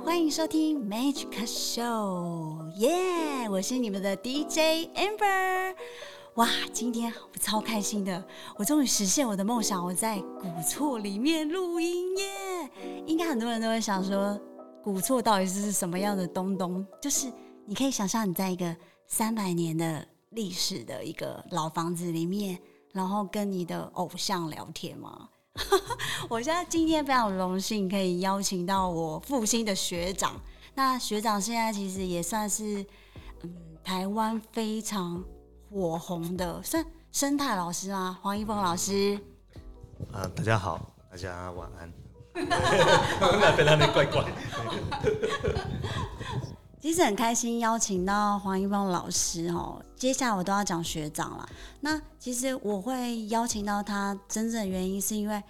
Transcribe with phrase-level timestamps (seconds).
[0.00, 3.46] 欢迎收听 Magic Show，耶！
[3.50, 5.74] 我是你们的 DJ Amber。
[6.36, 8.24] 哇，今天我超开心的，
[8.56, 12.70] 我终于实现我的梦想，我在古厝里面录音耶！
[13.06, 14.40] 应该很多人都会想说，
[14.82, 16.86] 古厝到底是什么样的东东？
[17.00, 17.30] 就是
[17.66, 18.74] 你可以想象你在一个
[19.06, 22.58] 三百年的历史的一个老房子里面，
[22.92, 25.28] 然后跟你的偶像聊天吗？
[26.28, 30.40] 我现在今天非常荣幸可以邀请到我复兴的学长。
[30.74, 32.84] 那学长现在其实也算是
[33.42, 35.22] 嗯台湾非常
[35.70, 38.18] 火红的算生态老师啊？
[38.22, 39.18] 黄一峰老师。
[40.12, 41.92] 啊，大家好，大家晚安。
[42.34, 44.24] 那非常的怪怪。
[46.82, 49.80] 其实很开心邀请到黄一峰老师哦。
[49.94, 51.48] 接下来我都要讲学长了。
[51.78, 55.40] 那其实我会邀请到他，真正原因是因为，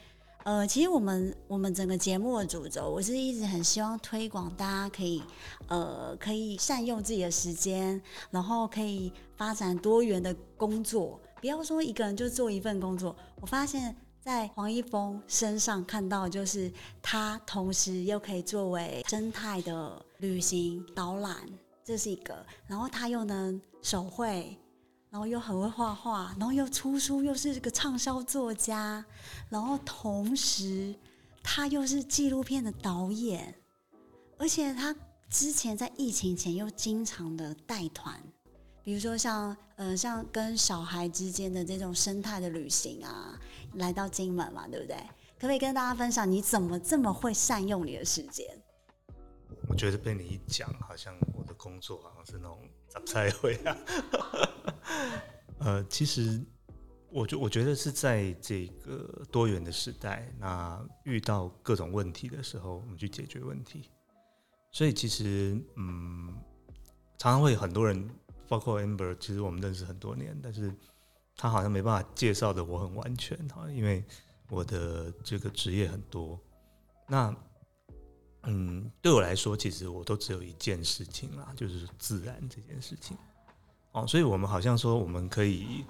[0.45, 5.23] 呃，其实我们我们整个节目的主轴，我是一直很希望推广大家可以，
[5.69, 7.99] 呃，可以善用自己的时间，
[8.31, 13.17] 然后可以发展多元的工作，不要说一个人就做一份工作。
[13.41, 13.97] 我发现。
[14.25, 21.37] 在黄一峰身上看到，就是他同时又可以作为生态的旅行导览，
[21.85, 22.47] 这是一个。
[22.69, 24.57] 然后他又能手绘，
[25.11, 29.05] 然后又很会画画，然后又出书，又是个畅销作家。
[29.49, 30.95] 然后同时
[31.43, 33.53] 他又是纪录片的导演，
[34.39, 34.95] 而且他
[35.29, 38.23] 之前在疫情前又经常的带团。
[38.85, 43.37] 比如说像呃像跟小孩之间的这种生态的旅行啊，
[43.75, 44.97] 来到金门嘛，对不对？
[45.35, 48.47] 可不可以跟大家分享你怎么这么会善用你的时间？
[49.69, 53.77] 我觉得被你一讲，好像我的工作好像是那种杂菜会啊。
[55.61, 56.45] 呃，其实
[57.11, 63.91] 我觉我觉得是在这个多元的时代，那遇到各种问题的时候，我们去解决问题。
[64.71, 66.35] 所以其实嗯，
[67.19, 68.09] 常常会很多人。
[68.49, 70.71] 包括 Amber，其实我们认识很多年，但是
[71.35, 74.05] 他好像没办法介绍的我很完全哈，因为
[74.51, 76.39] 我的这个职业很多。
[77.09, 77.35] 那
[78.45, 83.17] 嗯，对我来说，其实我都只有一件事情啦，就是自然这件事情。
[83.93, 85.85] 哦，所以我们好像说我们可以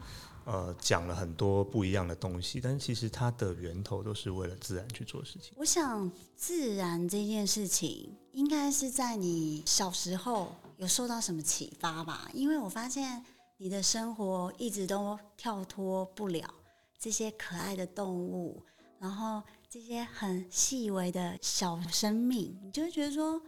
[0.44, 5.52] 呃讲了很多不一样的东西，但是其实它的源头都是为了自然去做事情。
[5.56, 10.52] 我想自然这件事情，应该是在你小时候。
[10.78, 12.28] 有受到什么启发吧？
[12.32, 13.24] 因为我发现
[13.56, 16.52] 你的生活一直都跳脱不了
[16.98, 18.60] 这些可爱的动物，
[18.98, 19.40] 然后
[19.72, 23.40] 这些很细微的小生命，你就会觉得说，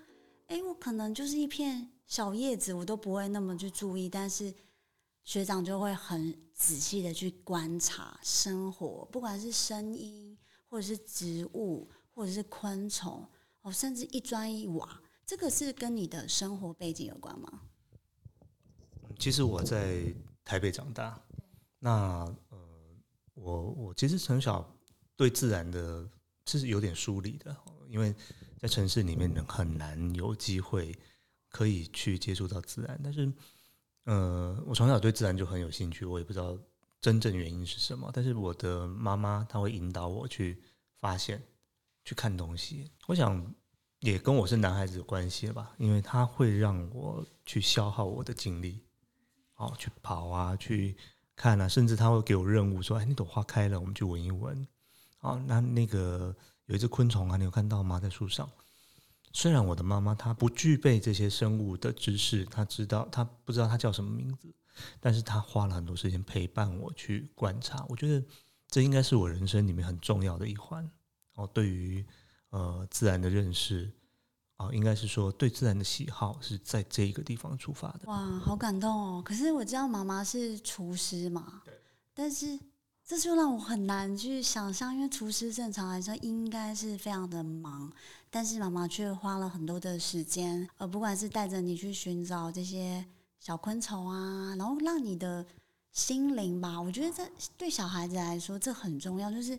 [0.47, 4.55] 哎，我可能就是一片小叶子，我都不会那么去注意，但是
[5.23, 13.29] 学长就会很仔细的去观察生活，不管是声音，或者是植物，或者是昆虫，
[13.61, 15.03] 哦，甚至一砖一瓦。
[15.27, 17.61] 这个是跟你的生活背景有关吗？
[19.19, 20.03] 其实我在
[20.43, 21.23] 台北长大，
[21.79, 21.93] 那
[22.49, 22.59] 呃，
[23.35, 24.75] 我我其实从小
[25.17, 26.09] 对自然的
[26.47, 27.57] 是有点疏离的，
[27.89, 28.15] 因为
[28.59, 30.97] 在城市里面很难有机会
[31.49, 33.01] 可以去接触到自然。
[33.03, 33.33] 但是，
[34.05, 36.59] 呃，我从小对自然就很有兴趣，我也不知道
[37.01, 38.11] 真正原因是什么。
[38.13, 40.63] 但是我的妈妈她会引导我去
[41.01, 41.43] 发现、
[42.05, 42.91] 去看东西。
[43.07, 43.55] 我想。
[44.01, 45.73] 也跟我是男孩子有关系吧？
[45.79, 48.83] 因为他会让我去消耗我的精力，
[49.55, 50.95] 哦，去跑啊，去
[51.35, 54.69] 看啊，甚至他会给我任务说：“哎，那朵花开了，我们去闻一闻。”
[55.25, 56.35] 哦，那那个
[56.67, 57.99] 有一只昆虫啊，你有看到吗？
[57.99, 58.49] 在树上。
[59.33, 64.55] 虽然我的妈妈她不具备这些生物的知识，她知道她不知道它叫什么名字，
[65.01, 67.85] 但是她花了很多时间陪伴我去观察。
[67.89, 68.25] 我觉得
[68.69, 70.89] 这应该是我人生里面很重要的一环。
[71.35, 72.05] 哦，对于。
[72.51, 73.91] 呃，自然的认识
[74.59, 78.03] 啊，应该是说对自然的喜好是在这一个地方出发的。
[78.05, 79.21] 哇，好感动哦！
[79.25, 81.75] 可是我知道妈妈是厨师嘛，对，
[82.15, 82.57] 但是
[83.07, 87.93] 这就让我很难去想象，因为厨师正常来说应该是非常的忙，
[88.31, 93.05] 但是妈妈却花了很多的时间，呃，不管是带着你去寻找这些
[93.39, 95.45] 小昆虫啊，然后让你的
[95.93, 99.59] 心灵吧，我觉得这对小孩子来说这很重要，就是。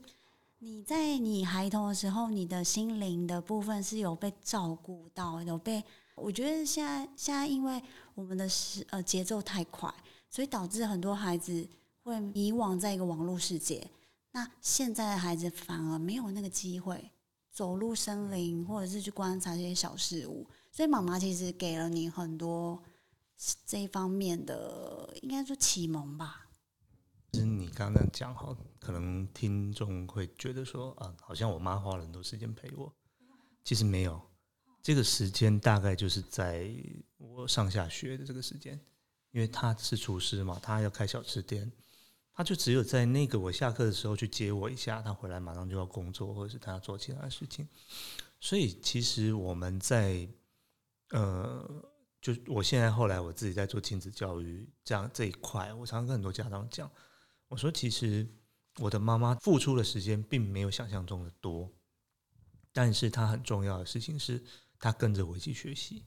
[0.59, 5.83] 你在你孩童的时候，你的心灵的部分是有被照顾到，有被。
[6.15, 7.80] 我觉得现在现在因为
[8.15, 9.94] 我们的时呃节奏太快，
[10.30, 11.68] 所以导致很多孩子
[12.06, 13.90] 会迷惘在一个网络世界。
[14.31, 17.12] 那现在的孩子反而没有那个机会
[17.52, 20.48] 走入森林，或者是去观察这些小事物。
[20.72, 22.84] 所以妈妈其实给了你很多
[23.66, 26.48] 这一方面的，应该说启蒙吧。
[27.31, 32.94] 其实你刚刚讲哈，可能听众会觉得说啊，好像我妈花了很多时间陪我。
[33.63, 34.22] 其实没有，
[34.84, 36.69] 这个时间大概就是在
[37.18, 38.80] 我上下学的这个时间，
[39.31, 41.72] 因为她是厨师嘛，她要开小吃店，
[42.35, 47.67] 他就只有在那个我下课的时候去接我一下，他回来马上就要工作，或者是他要做其他的事情。
[48.39, 50.27] 所以其实我们在
[51.11, 51.67] 呃，
[52.21, 56.91] 就我现在后来我自己在做亲子教育这样这一块，我常常跟很多家长讲，
[57.47, 58.27] 我说其实
[58.79, 61.71] 我的妈妈付出的时间并没有想象中的多，
[62.73, 64.43] 但是她很重要的事情是。
[64.77, 66.03] 她跟着我一起学习，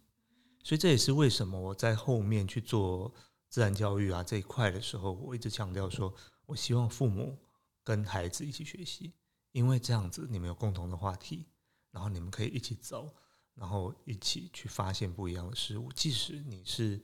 [0.62, 3.12] 所以这也是为什么我在后面去做
[3.49, 6.15] 自然教育啊这一块的时候，我一直强调说，
[6.47, 7.39] 我希望父母
[7.83, 9.12] 跟孩子一起学习，
[9.53, 11.47] 因为这样子你们有共同的话题，
[11.91, 13.15] 然后你们可以一起走，
[13.55, 15.91] 然后一起去发现不一样的事物。
[15.93, 17.00] 即使你是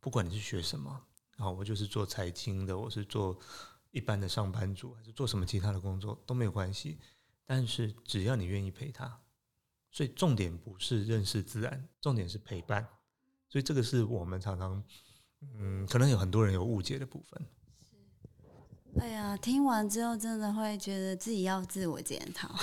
[0.00, 1.02] 不管你是学什么，
[1.36, 3.38] 然后我就是做财经的，我是做
[3.90, 6.98] 一般的上班族，还是做什么其他的工作都没有关系，
[7.44, 9.20] 但是只要你愿意陪他。
[9.90, 12.86] 所以重点不是认识自然，重点是陪伴。
[13.48, 14.84] 所以这个是我们常常，
[15.58, 17.46] 嗯，可能有很多人有误解的部分。
[18.98, 22.54] 哎呀，听完之后真的会觉得自己要自我检讨。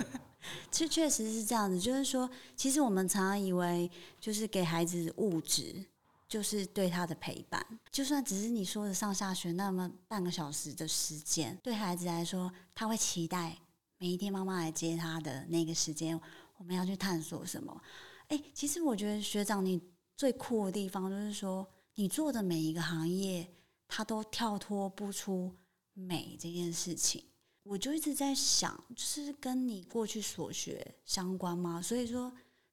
[0.70, 3.90] 其实确实是这样子，就是说，其实我们常常以为，
[4.20, 5.84] 就是给孩子物质，
[6.28, 7.64] 就是对他的陪伴。
[7.90, 13.56] 就算只是你说的上下学那么半个小时的时间，对孩子来说，他会期待
[13.98, 16.18] 每一天妈妈来接他的那个时间。
[16.56, 17.80] 我们要去探索什么？
[18.28, 19.80] 哎，其实我觉得学长你
[20.16, 21.66] 最酷的地方就是说，
[21.98, 23.48] 你做的每一个行业，
[23.88, 25.52] 它都跳脱不出
[25.94, 27.24] 美这件事情。
[27.64, 31.82] 我就一直在想，就是跟你过去所学相关吗？
[31.82, 32.32] 所以说，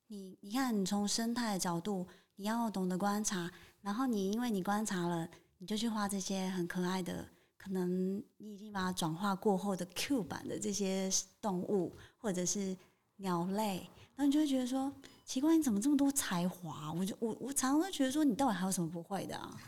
[0.10, 2.06] 你你看，你从生态的角度，
[2.36, 3.51] 你要懂得观察，
[3.81, 11.10] 然后你因为你观察了，你就去画这些很可爱的，可能你已经把它转化过后的 Q 版的这些
[11.42, 12.78] 动物，或者是。
[13.18, 14.92] 鸟类，那你就会觉得说
[15.25, 16.94] 奇怪，你怎么这么多才华？
[16.94, 19.60] 我就我我常常都觉得说，你到底还有什么不会的啊？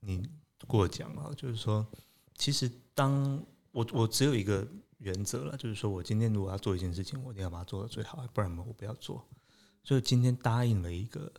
[0.00, 0.24] 你
[0.68, 1.84] 过奖了，就是说，
[2.36, 4.66] 其实当我我只有一个
[4.98, 9.26] 原则了，就是说我今天如果要做一件事情，我一定要把它做到最好，不然我不要做。
[9.82, 11.30] 所以今天答应了一个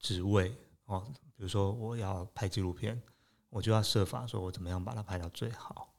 [0.00, 0.52] 职位
[0.86, 1.06] 哦，
[1.36, 3.00] 比如说我要拍纪录片，
[3.48, 5.94] 我就要设法说我怎么样把它拍到最好，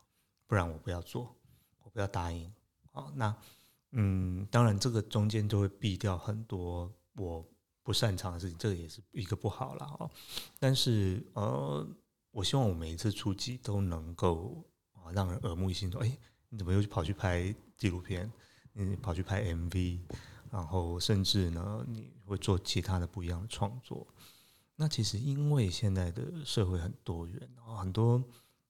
[0.47, 1.33] 不然我不要做，
[1.81, 2.53] 我不要答应。
[2.91, 3.33] 好，那。
[3.95, 7.45] 嗯，当然，这个中间就会避掉很多我
[7.83, 10.09] 不擅长的事情，这个也是一个不好了哦。
[10.59, 11.87] 但是，呃，
[12.31, 14.63] 我希望我每一次出击都能够
[14.93, 16.17] 啊让人耳目一新，说，哎，
[16.49, 18.31] 你怎么又去跑去拍纪录片？
[18.73, 19.99] 你跑去拍 MV，
[20.49, 24.07] 然后甚至呢，你会做其他的不一样的创作。
[24.75, 28.23] 那其实因为现在的社会很多元啊，很多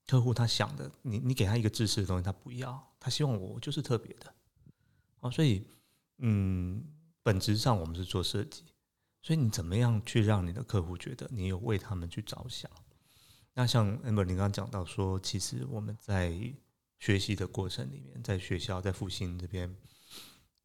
[0.05, 4.33] 客户他想的，你你给他一个知识的东西，他不要，他希望我就是特别的。
[5.23, 5.65] 哦，所以，
[6.17, 6.83] 嗯，
[7.23, 8.63] 本质上我们是做设计，
[9.21, 12.69] 所以你怎么样去让你的客户觉得你有为他们去着想？
[13.53, 16.53] 那像 amber，你刚刚讲到说，其实我们在
[16.99, 19.73] 学习的过程里面，在学校在复兴这边，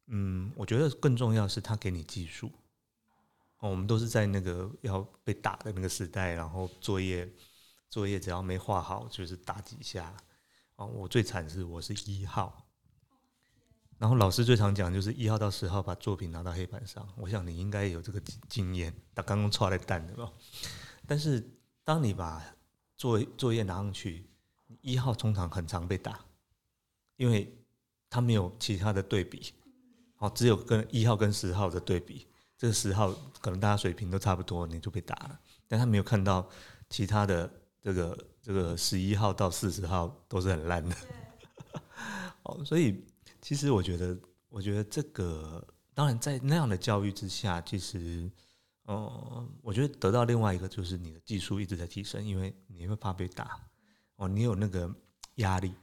[0.07, 2.51] 嗯，我觉得更重要是他给你技术。
[3.59, 7.31] 哦，我们都是在那个要被打的那个时代，然后作业
[7.89, 10.13] 作业只要没画好，就是打几下。
[10.75, 12.68] 哦，我最惨是我是一号。
[13.99, 20.31] 然后老师最常讲就是一号到十号把作品拿到黑板上，我想你应该有这个经验，他刚刚抓来蛋的吧？
[21.05, 21.45] 但是
[21.83, 22.41] 当你把
[22.95, 24.25] 作作业拿上去，
[24.79, 26.17] 一号通常很常被打，
[27.17, 27.53] 因为
[28.09, 29.53] 他没有其他的对比，
[30.19, 32.25] 哦，只有跟一号跟十号的对比，
[32.57, 35.37] 这个十号可能大家水平都差不多，你就被打了，
[35.67, 36.49] 但他没有看到
[36.89, 37.51] 其他的
[37.81, 40.95] 这个这个十一号到四十号都是很烂的，
[42.43, 43.03] 哦，所以。
[43.49, 44.15] 其实我觉得，
[44.47, 48.31] 我觉得这个当然在那样的教育之下，其实，
[48.83, 53.67] 呃，我觉得得到另外一个就是你的技术一直在提升，因为你会怕被打，
[54.17, 54.93] 哦，你有那个
[55.37, 55.73] 压力，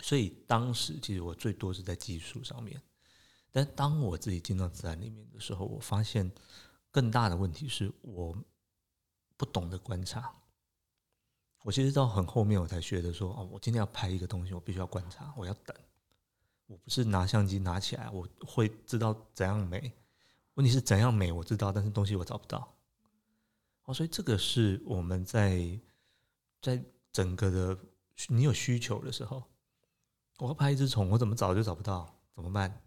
[0.00, 2.80] 所以当时其实我最多是在技术上面，
[3.50, 6.32] 但当我自己进到自然里面的时候，我发现
[6.90, 8.34] 更大的问题是我
[9.36, 10.34] 不懂得观察。
[11.64, 15.76] 我其实到很后面我才学的说，哦，我今天要拍一个东西，我必须要观察，我要等。
[16.66, 19.92] 我不是拿相机拿起来，我会知道怎样美。
[20.54, 22.74] 问题是怎样美，我知道，但是东西我找不到。
[23.84, 25.78] 哦，所以这个是我们在
[26.60, 27.78] 在整个的
[28.28, 29.42] 你有需求的时候，
[30.38, 32.82] 我要拍一只虫，我怎么找就找不到，怎么办？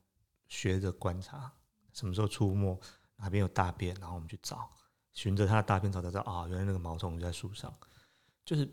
[0.48, 1.51] 学着观察，
[1.94, 2.79] 什么时候出没，
[3.17, 4.70] 哪边有大便，然后我们去找，
[5.13, 7.72] 循着它的大便找找找啊，原来那个毛虫就在树上，
[8.44, 8.67] 就是。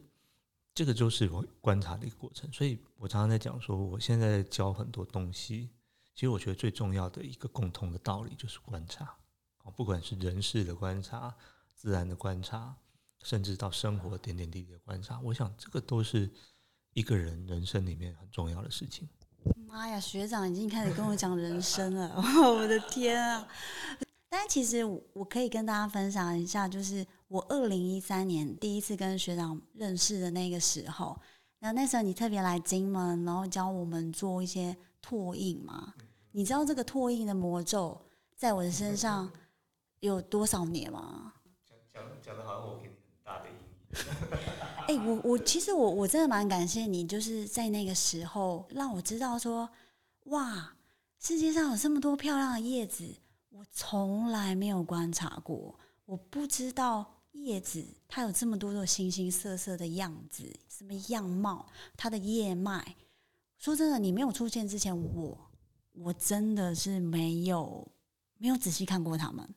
[0.75, 5.69] 这个就是我观察的一个过程，所以我常常在讲说，我现在教很多东西，
[6.14, 9.14] 其实我觉得最重要的一个共同的道理就是观察，
[9.76, 11.35] 不管是人事的观察、
[11.75, 12.75] 自然的观察，
[13.23, 16.31] 甚至到生活点点滴滴的观察，我想这个都是
[16.95, 19.09] 一个人人生里面很重要的事情。
[19.67, 22.14] 妈呀，学长已经开始跟我讲人生了，
[22.55, 23.47] 我的天啊！
[24.29, 31.19] 但其实我可以跟大家分享一下，就是我二零一三年第一次跟学长认识的那个时候，
[31.61, 35.95] 那那时候你特别来金门，然后教我们做一些拓印嘛。
[36.33, 37.99] 你知道这个拓印的魔咒
[38.37, 39.33] 在我的身上
[40.01, 41.33] 有多少年吗？
[41.67, 43.62] 讲讲讲的好像我给你很大的阴影。
[45.01, 49.67] 哎，我我其实我我真的蛮感谢你，就是在那个时候让我知道说，
[50.25, 50.75] 哇，
[51.19, 53.09] 世界上有这么多漂亮的叶子。
[53.49, 62.97] 我从来没有观察过，我不知道叶子它有这么多的形形色色的样子，什么样貌，它的叶脉。
[63.59, 65.51] 说真的，你没有出现之前，我
[65.93, 67.87] 我真的是没有
[68.39, 69.49] 没有仔细看过它们。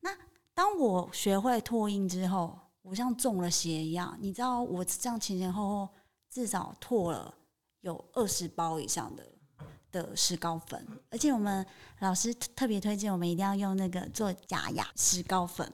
[0.00, 0.10] 那
[0.52, 5.94] 当我学会拓印之后，我像中了邪一样，你知道，我这样前前后后
[6.30, 7.34] 至少拓了
[7.80, 9.24] 有二十包以上的。
[9.92, 11.64] 的石膏粉，而且我们
[12.00, 15.72] 老师特别推荐我们一定要用那个做假牙石膏粉。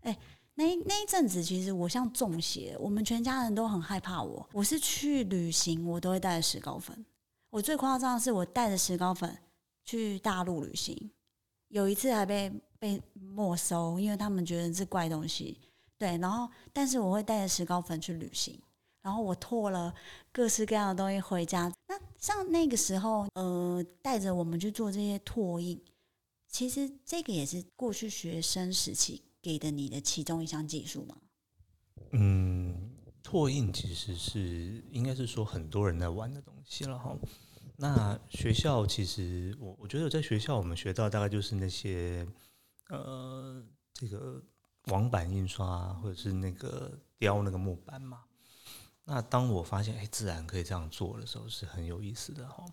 [0.00, 0.18] 哎，
[0.54, 4.48] 那那一阵子其实我像中邪，我们全家人都很害怕我。
[4.52, 7.04] 我是去旅行，我都会带着石膏粉。
[7.50, 9.36] 我最夸张的是，我带着石膏粉
[9.84, 11.10] 去大陆旅行，
[11.68, 15.58] 有一次还被被没收，因为他们觉得是怪东西。
[15.96, 18.60] 对，然后但是我会带着石膏粉去旅行。
[19.02, 19.94] 然后我拓了
[20.30, 21.72] 各式各样的东西回家。
[21.88, 25.82] 那像那个时候，呃，带着我们去做这些拓印，
[26.46, 31.16] 其实这个也是过去学生时期给的你的其中一项技术吗？
[32.12, 32.90] 嗯，
[33.22, 37.16] 拓印其实是应该是说很多人在玩的东西了哈。
[37.76, 42.26] 那学校其实我我觉得在学校我们学到大概就是那些
[42.88, 44.42] 呃这个
[44.86, 48.24] 网版印刷或者是那个雕那个木板嘛。
[49.04, 52.64] 那当我发现哎，自然可以这样做的时候，是很有意思的哈。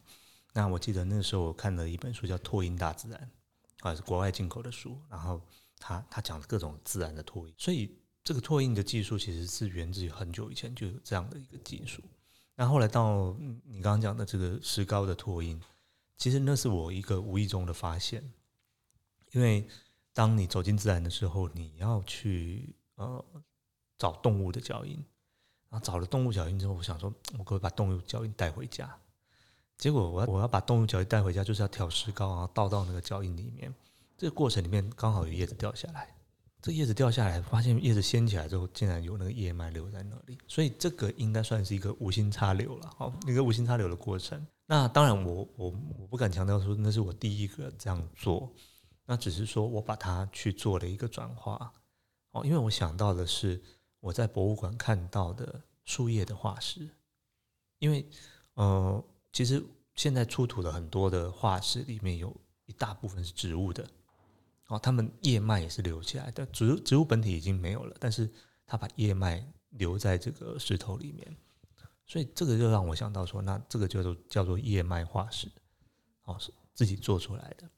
[0.54, 3.32] 那我记得那时候我看了一本书叫《拓印大自然》，
[3.88, 5.00] 啊，是国外进口的书。
[5.10, 5.42] 然后
[5.80, 12.02] 他他讲的各种自然的拓印，所以这个拓印的技术其实是源自于很久以前就有这样的一个技术。
[12.56, 15.62] 那后来到你刚刚讲的这个石膏的拓印，
[16.18, 18.32] 其实那是我一个无意中的发现。
[19.32, 19.68] 因为
[20.14, 23.24] 当你走进自然的时候，你要去呃
[23.98, 25.04] 找动物的脚印。
[25.70, 28.98] 然后找了动物脚印之后，我想说，我可可以把动物脚印带回家。
[29.78, 33.76] 结果我要我要把动物脚印带回家，就是要调石膏，然后倒到那个脚印里面。
[34.18, 36.16] 这个过程里面刚好有叶子掉下来，
[36.62, 40.38] 这叶子掉下来，发现叶子掀起来之后，竟然有那个叶脉留在那里。
[40.48, 44.46] 所以这个应该算是一个无心插柳了，好，一个无心插柳的过程。
[44.66, 45.70] 那当然，我我
[46.00, 48.52] 我不敢强调说那是我第一个这样做，
[49.06, 51.74] 那只是说我把它去做了一个转化。
[52.32, 53.62] 哦，因为我想到的是。
[54.00, 56.88] 我在博物馆看到的树叶的化石，
[57.80, 58.08] 因为
[58.54, 59.62] 呃，其实
[59.96, 62.34] 现在出土的很多的化石里面有
[62.68, 63.86] 一大部分是植物的，
[64.68, 68.30] 哦，它们叶脉也是留起来的，植植物本体已经没有了，但是
[68.66, 71.38] 它把叶脉留在这个石头里面，
[72.06, 75.50] 所以这个就让我想到说，那这个叫做叫做叶脉化石，
[76.24, 77.70] 哦，是自己做出来的，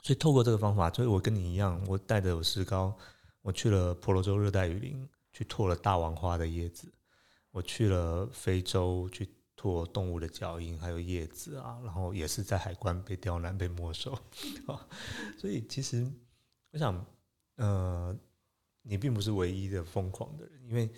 [0.00, 2.96] 所以透过这个方法，所以我跟你一样，我带着我石膏，
[3.40, 5.08] 我去了婆罗洲热带雨林。
[5.34, 6.92] 去拓了大王花的叶子，
[7.52, 9.26] 我去了非洲去
[9.62, 14.10] 拓动物的脚印，还有叶子啊，然后也是在海关被刁难被没收
[14.66, 14.88] 啊，
[15.38, 16.04] 所以其实
[16.72, 17.06] 我想，
[17.54, 18.18] 呃，
[18.82, 20.90] 你并不是唯一的疯狂的人，因为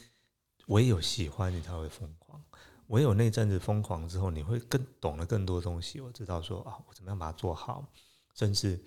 [0.68, 2.42] 唯有喜欢你才会疯狂，
[2.87, 6.00] 唯有那阵子疯狂之后，你会更懂了更多东西。
[6.00, 7.87] 我知道说啊，我怎么样把它做好，
[8.33, 8.83] 甚至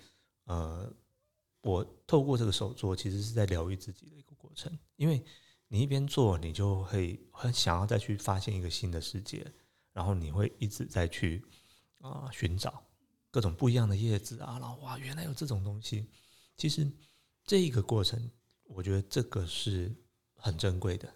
[0.46, 0.92] 呃，
[1.60, 5.24] 我透过这个手作，其实是在疗愈自己的一个过程，因为。
[5.70, 9.46] 你一边做，你就会很想要再去发现一个新的世界，
[9.98, 11.44] 然后你会一直在去
[11.98, 12.80] 啊寻找
[13.32, 16.06] 各种不一样的叶子啊，然后哇，原来有这种东西。
[16.56, 16.88] 其实
[17.44, 18.30] 这个过程，
[18.62, 19.92] 我觉得这个是
[20.36, 21.12] 很珍贵的，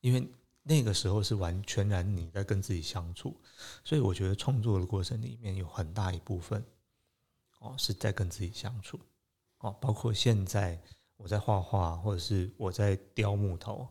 [0.00, 0.26] 因为
[0.62, 3.38] 那个时候是完全然你在跟自己相处，
[3.84, 6.64] 所以我觉得创作的过程里面有很大一部分
[7.58, 8.98] 哦是在跟自己相处
[9.58, 10.82] 哦，包括现在。
[11.18, 13.88] 我在画画，或者是我在雕木头，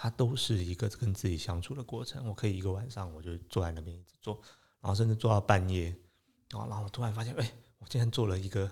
[0.00, 2.24] 它都是一个跟自己相处的过程。
[2.28, 4.40] 我可以一个晚上，我就坐在那边一直做，
[4.80, 5.86] 然后甚至做到半夜，
[6.50, 8.70] 然后然后我突然发现，哎，我今天做了一个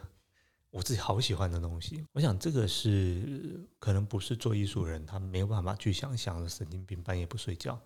[0.71, 2.07] 我自己好喜欢的东西。
[2.13, 7.77] 我想这个是可能不是做艺术人，他没有办法去想象的神经病半夜不睡觉，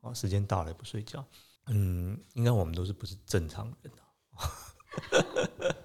[0.00, 1.24] 哦，时间到了也不睡觉。
[1.68, 4.02] 嗯，应该我们都是不是正常人、啊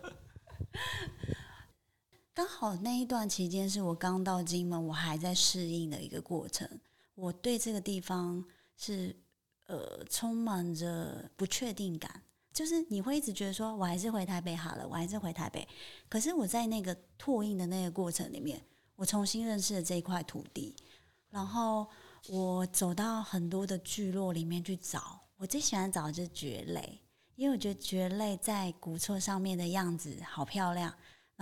[2.33, 6.67] 刚好那一段期间是我刚到金门，我还在适应的一个过程。
[7.15, 8.43] 我对这个地方
[8.75, 9.15] 是
[9.67, 15.67] 呃充满着不确定感，就是你会一直觉得说，我还是回台北好了，我还是回台北。
[16.09, 18.61] 可是我在那个拓印的那个过程里面，
[18.95, 20.75] 我重新认识了这一块土地，
[21.29, 21.87] 然后
[22.29, 25.21] 我走到很多的聚落里面去找。
[25.37, 27.01] 我最喜欢找的就是蕨类，
[27.35, 30.93] 因为我觉得蕨类在古厝上面的样子好漂亮。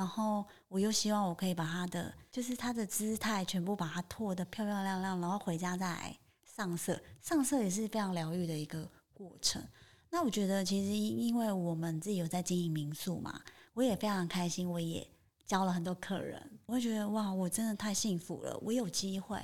[0.01, 6.99] 然后我又希望我可以把它的，就是它的姿态全部把它拓得漂漂亮亮，然后回家再来上色。
[7.21, 9.63] 上色也是非常疗愈的一个过程。
[10.09, 13.39] 那我觉得其实因为我们自己有在经营民宿嘛，
[13.75, 15.07] 我也非常开心，我也
[15.45, 16.41] 教了很多客人。
[16.65, 19.37] 我会觉得哇，我真的太幸福了，我有机会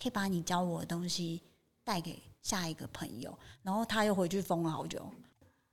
[0.00, 1.42] 可以把你教我的东西
[1.82, 5.04] 带给下一个朋友，然后他又回去疯了好久。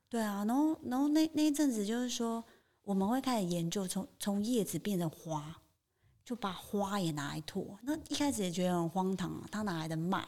[0.09, 2.43] 对啊，然后然后那那一阵子就是说。
[2.83, 5.61] 我们会开始研究，从从叶子变成花，
[6.25, 7.79] 就把花也拿来拓。
[7.83, 10.27] 那一开始也觉得很荒唐啊，它哪来的卖？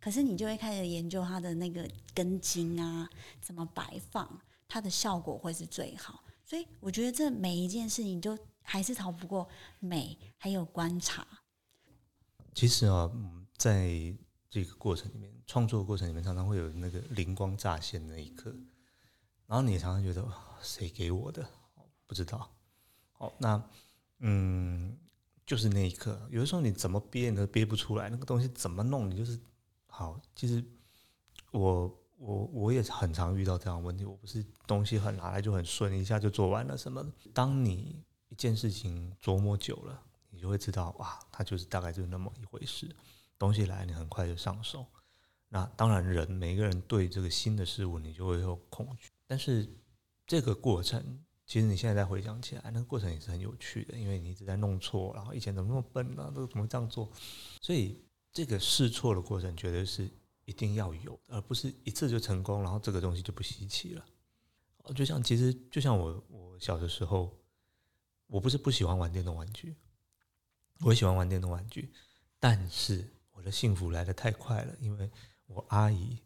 [0.00, 3.08] 可是你就会开始研究它的那个根茎啊，
[3.40, 6.22] 怎么摆放，它的效果会是最好。
[6.44, 9.48] 所以我觉得这每一件事情，就还是逃不过
[9.80, 11.26] 美，还有观察。
[12.52, 13.10] 其实啊，
[13.56, 14.14] 在
[14.50, 18.54] 这个过程里面，创作过程里面，常常会有那个灵光乍现那一刻，
[19.46, 20.26] 然后你常常觉得
[20.60, 21.48] 谁给我的？
[22.06, 22.50] 不知道，
[23.12, 23.70] 好，那
[24.18, 24.96] 嗯，
[25.46, 29.38] 就是那一刻，有的时候你怎么憋你都憋不出来，那个东西怎么弄，你就是
[29.86, 30.20] 好。
[30.34, 30.64] 其实
[31.50, 37.04] 我我我也很常遇到这样问题，我不是东西很拿来就很顺，一下就做完了什么。
[37.32, 42.94] 当你一件事情琢磨久了，你就会知道，哇，它就是大概就是那么一回事。
[43.38, 44.86] 东西来，你很快就上手。
[45.48, 49.68] 那当然，人每个人对这个新的事物，你就会有恐惧，但是
[50.26, 51.24] 这个过程。
[51.46, 56.32] 其实你现在再回想起来，那个过程也是很有趣的，因为你一直在弄错，然后以前怎么那么笨呢？
[56.34, 57.10] 都怎么这样做？
[57.60, 60.10] 所以这个试错的过程绝对是
[60.46, 64.04] 一定要有，而不是一次就成功，然后这个东西就不稀奇了。
[64.94, 67.30] 就像其实就像我我小的时候，
[68.26, 69.76] 我不是不喜欢玩电动玩具，
[70.80, 71.92] 我喜欢玩电动玩具，
[72.40, 75.10] 但是我的幸福来的太快了，因为
[75.46, 76.18] 我阿姨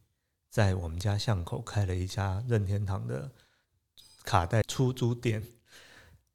[0.49, 3.33] 在我们家巷口开了一家任天堂的。
[4.29, 5.43] 卡带出租店，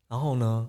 [0.08, 0.68] 然后呢，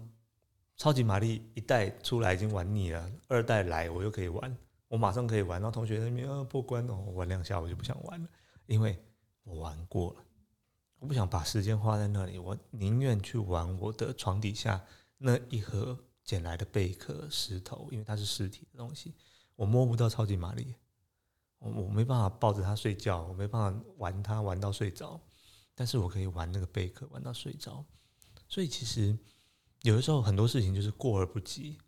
[0.77, 4.55] 超级玛丽一代出来已经玩腻了，二代来我又可以玩，
[4.89, 5.59] 我马上可以玩。
[5.59, 8.29] 然后同学那边呃破关哦，玩两下我就不想玩了，
[8.67, 9.03] 因为
[9.43, 10.17] 我玩过了，
[10.99, 14.85] 我不想把时间花在那里，我宁愿去玩我的床底下
[15.17, 19.15] 那一盒捡来的贝壳石头，因为它是实体的东西，
[19.57, 20.75] 我摸不到超级玛丽，
[21.59, 25.19] 我我没办法抱着它睡觉，我没办法玩它玩到睡着。
[25.75, 27.85] 但是我可以玩那个贝壳玩到睡着，
[28.49, 29.17] 所以其实
[29.83, 31.79] 有的时候很多事情就是过而不及，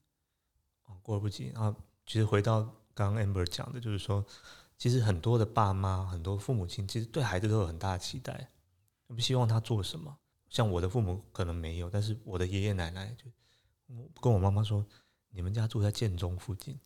[0.85, 1.75] 啊，过而不及啊。
[2.05, 2.63] 其实回到
[2.95, 4.25] 刚刚 Amber 讲的，就是说，
[4.79, 8.51] 其实很多的爸妈、很多父母亲，其实对孩子都有很大的期待，
[9.09, 10.17] 他们希望他做什么。
[10.49, 13.31] 像我的父母可能没有，但是我的爷爷奶奶就
[14.21, 14.87] 跟我妈妈说
[15.31, 16.79] ：“你们家住在建中附近，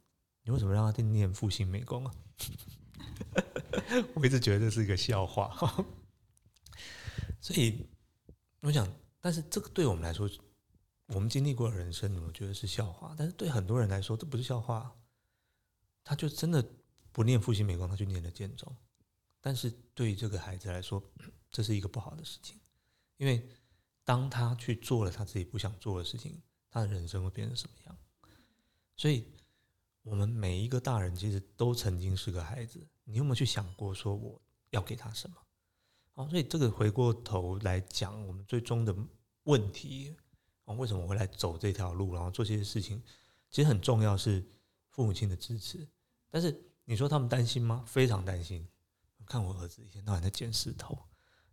[0.42, 2.14] 你为什么让他念复兴美工啊？”
[4.14, 5.84] 我一直觉得这是一个笑话。
[7.40, 7.86] 所以，
[8.60, 8.86] 我想，
[9.20, 10.28] 但是这个对我们来说，
[11.06, 13.14] 我们经历过的人生，我觉得是笑话。
[13.16, 14.94] 但是对很多人来说，这不是笑话。
[16.04, 16.66] 他就真的
[17.12, 18.74] 不念复兴美光，他去念了建中。
[19.40, 21.02] 但是对于这个孩子来说，
[21.50, 22.58] 这是一个不好的事情，
[23.16, 23.48] 因为
[24.04, 27.98] 当他去做了他自己不想做的事情，他的人生会变成什么样？
[28.96, 29.26] 所以，
[30.02, 32.86] 我们每一个大人其实都曾经是个孩子。
[33.04, 35.36] 你有没有去想过，说我要给他什么？
[36.28, 38.94] 所以这个回过头来讲，我们最终的
[39.44, 40.14] 问题
[40.64, 43.02] 啊，为什么会来走这条路，然后做这些事情，
[43.50, 44.44] 其实很重要是
[44.88, 45.86] 父母亲的支持。
[46.30, 47.84] 但是你说他们担心吗？
[47.86, 48.66] 非常担心。
[49.26, 50.98] 看我儿子一天到晚在捡石头，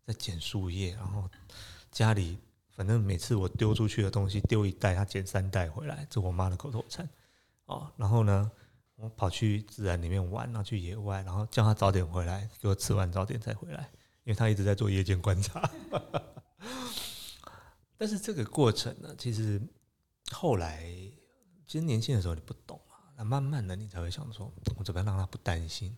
[0.04, 1.30] 在捡树叶，然后
[1.92, 2.40] 家里
[2.72, 7.08] 反正每次我丢出去的东西丢一袋，他捡三袋回来，这我妈的口头禅
[7.66, 7.92] 哦。
[7.96, 8.52] 然后呢，
[8.96, 13.92] 我跑去自然里面玩，然后去野外，然后叫他早点回来，给我吃完早点再回来。
[14.28, 15.72] 因为他一直在做夜间观察，
[17.98, 19.62] 但是这个过程呢，其实
[20.32, 20.84] 后来
[21.66, 25.98] 其实年轻的时候你不懂啊，那慢慢的你才会想说，我怎么样让他不担心？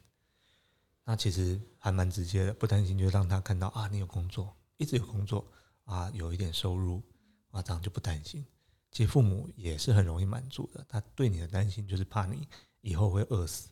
[1.06, 5.52] 那其实还蛮直接的，不担心就让他看到啊，你有工作，一直有工作
[5.86, 7.02] 啊，有一点收入
[7.50, 8.46] 啊，这样就不担心。
[8.92, 12.48] 其实父母也是很容易满足的，他对你的担心就是怕你
[12.82, 13.70] 以后会饿死。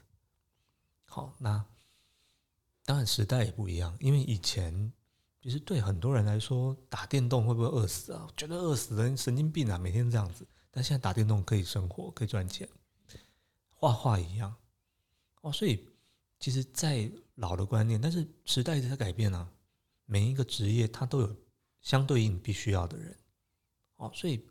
[1.05, 1.63] 好，那。
[2.87, 3.93] 当然，时代也不一样。
[3.99, 4.93] 因为以前，
[5.41, 8.25] 其实对很多人来说，打电动会不会饿死啊？
[8.37, 9.77] 觉得饿死人，神经病啊！
[9.77, 10.47] 每天这样子。
[10.71, 12.65] 但现在打电动可以生活，可以赚钱，
[13.75, 14.55] 画画一样
[15.41, 15.51] 哦。
[15.51, 15.85] 所以
[16.39, 19.51] 其实，在老的观念，但是时代在改变啊。
[20.05, 21.35] 每一个职业，它都有
[21.81, 23.13] 相对应必须要的人
[23.97, 24.09] 哦。
[24.15, 24.41] 所以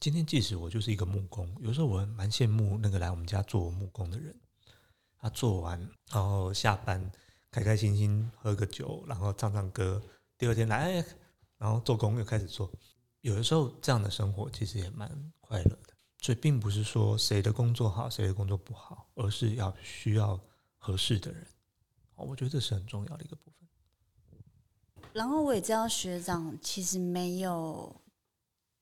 [0.00, 4.34] 今天，即使我就是一个木工，有时候我蛮羡慕那个来我们家做木工的人。
[5.18, 5.78] 他做完，
[6.10, 7.12] 然后下班，
[7.56, 10.02] 开开心心喝个酒，然后唱唱歌，
[10.36, 11.02] 第二天来，
[11.56, 12.70] 然后做工又开始做。
[13.22, 15.94] 有的时候，这样的生活其实也蛮快乐的。
[16.20, 20.38] 所以，并不是说谁的工作好，谁的工作不好，而是要需要
[20.76, 21.46] 合适的人。
[22.16, 25.10] 我觉得这是很重要的一个部分。
[25.14, 28.02] 然后我也知道学长其实没有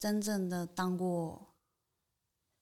[0.01, 1.55] 真正的当过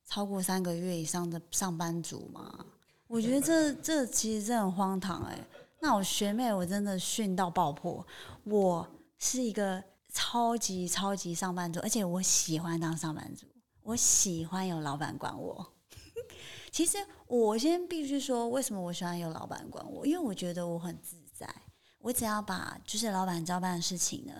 [0.04, 2.66] 超过三个月以上的上班族嘛？
[3.06, 5.38] 我觉得这这其实真的很荒唐哎。
[5.82, 8.06] 那我学妹我真的训到爆破，
[8.44, 9.82] 我是一个
[10.14, 13.46] 超级超级上班族，而且我喜欢当上班族，
[13.82, 15.74] 我喜欢有老板管我。
[16.70, 20.06] 其实我先必须说，为什么我喜欢有老板管我？
[20.06, 21.52] 因为我觉得我很自在。
[21.98, 24.32] 我只要把就是老板交办的事情呢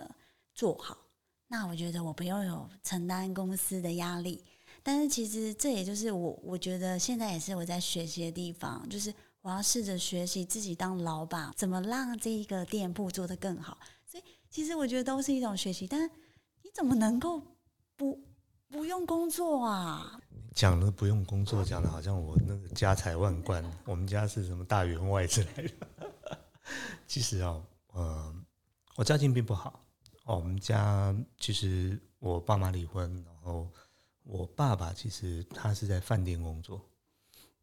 [0.54, 0.96] 做好，
[1.48, 4.44] 那我觉得我不用有承担公司的压力。
[4.80, 13.76] 但是其实这也就是我我觉得现在也是我在学习的地方，就是我要试着学习自己当老板，怎么让这一个店铺做得更好。
[14.06, 15.86] 所以其实我觉得都是一种学习。
[15.86, 16.08] 但
[16.62, 17.42] 你怎么能够
[17.96, 18.18] 不
[18.68, 20.20] 不用工作啊？
[20.54, 26.38] 讲的不用工作，讲的好像我那个家财万贯，我们家是什么大员外之类的。
[27.08, 27.60] 其实啊，
[27.94, 28.34] 呃，
[28.94, 29.84] 我家境并不好。
[30.24, 33.68] 哦，我们家其实我爸妈离婚，然后
[34.22, 36.80] 我爸爸其实他是在饭店工作，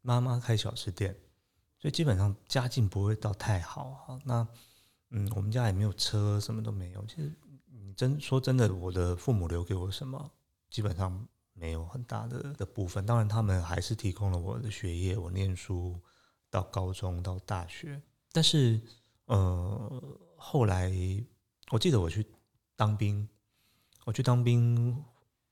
[0.02, 1.16] 妈妈开小吃店，
[1.80, 4.20] 所以基本上家境不会到太好。
[4.24, 4.46] 那
[5.08, 7.04] 嗯，我们家也没有车，什么都没有。
[7.06, 7.32] 其实
[7.72, 10.30] 你真说真的，我的父母留给我什么，
[10.70, 13.04] 基本上没有很大的的部分。
[13.04, 15.98] 当然，他们还是提供了我的学业，我念书
[16.48, 18.00] 到高中到大学。
[18.30, 18.80] 但是，
[19.24, 20.92] 呃，后来
[21.70, 22.24] 我记得我去
[22.76, 23.28] 当兵，
[24.04, 25.02] 我去当兵，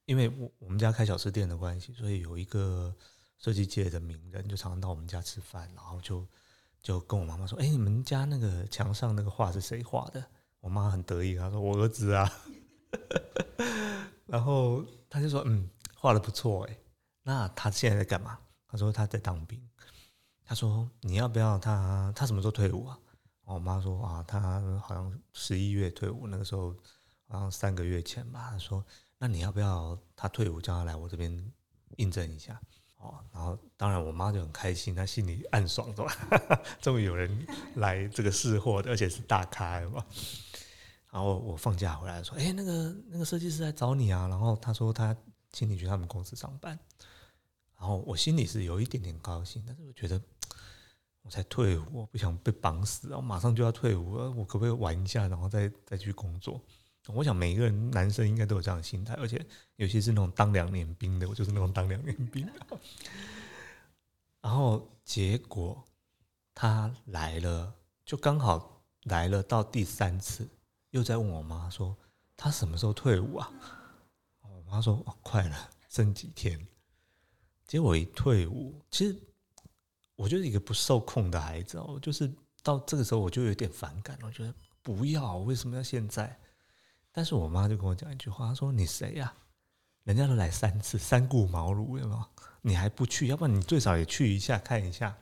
[0.04, 2.94] 因为我我们家开小吃店的关系，所以有一个
[3.38, 6.26] 设计界的名人就常常到我们家吃饭，然后就
[6.82, 10.24] 就跟我妈妈说：“哎，你们家那个墙上那个画是谁画的？”
[10.60, 12.30] 我妈很得意，她说：“我儿子啊。
[14.26, 16.76] ”然后他就说：“嗯，画的不错哎。”
[17.22, 18.38] 那他现在在干嘛？
[18.66, 19.60] 他说他在当兵。
[20.44, 22.12] 他说：“你要不要他？
[22.16, 22.98] 他什么时候退伍啊？”
[23.44, 24.40] 我妈说：“啊，他
[24.80, 26.74] 好像十一月退伍，那个时候
[27.28, 28.84] 好像三个月前吧。”他说
[29.18, 31.52] ：“那你要不要他退伍叫他来我这边
[31.98, 32.60] 印证一下？”
[32.98, 36.62] 哦，然后当然我妈就很开心，她心里暗爽，是吧？
[36.80, 40.04] 终于有人来这个试货的，而且是大咖，嘛。
[41.10, 45.16] 然后我放假回来说：“哎，那个那个设计师来找你啊。”然后他说他
[45.50, 46.78] 请你去他们公司上班。
[47.78, 50.20] 然后我心里是有一点点高兴，但是我觉得。
[51.22, 56.58] 我才退伍，我不想被绑死，然后马上就要退伍，我可不可以玩一下，然后再再去工作？
[57.14, 59.44] 我想每一个人男生应该都有这样的心态，而且
[59.76, 62.48] 尤其是那种当两年兵的，我就是那种当两年兵。
[64.40, 65.82] 然后结果
[66.54, 70.48] 他来了，就刚好来了到第三次，
[70.90, 71.96] 又在问我妈说
[72.36, 73.50] 他什么时候退伍啊？
[74.42, 76.66] 我妈说哦，快了，剩几天。
[77.66, 79.16] 结果一退伍，其实。
[80.18, 82.28] 我就是一个不受控的孩子哦，就是
[82.64, 86.36] 到这个时候我就有点反感，我觉得不要，为什么要现在？
[87.18, 89.34] 但是我妈就跟我讲一句话，她说：“你谁呀？
[90.04, 92.24] 人家都来三次，三顾茅庐，有没有？
[92.62, 93.26] 你还不去？
[93.26, 95.18] 要不然你最少也去一下看一下。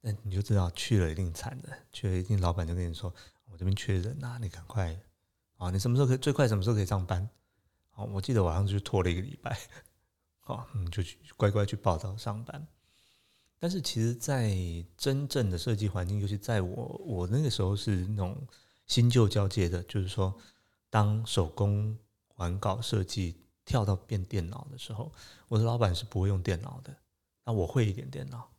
[0.00, 4.98] 那你就知道去了一定惨的，去了一定老板就跟你说：我这边缺人啊，你赶快
[5.56, 5.70] 啊！
[5.70, 6.48] 你什么时候可以最快？
[6.48, 7.30] 什么时候可以上班？
[7.90, 9.56] 好，我记得晚上就拖了一个礼拜，
[10.40, 12.66] 好， 嗯，就去乖乖去报道上班。”
[13.60, 14.52] 但是其实，在
[14.96, 18.36] 真正的设计环境，尤其在我我那个时候是那种
[18.90, 20.34] 新旧交接的，就是说，
[20.90, 21.96] 当手工
[22.34, 25.12] 完稿设计跳到变电脑的时候，
[25.46, 26.92] 我的老板是不会用电脑的，
[27.44, 28.50] 那我会一点电脑，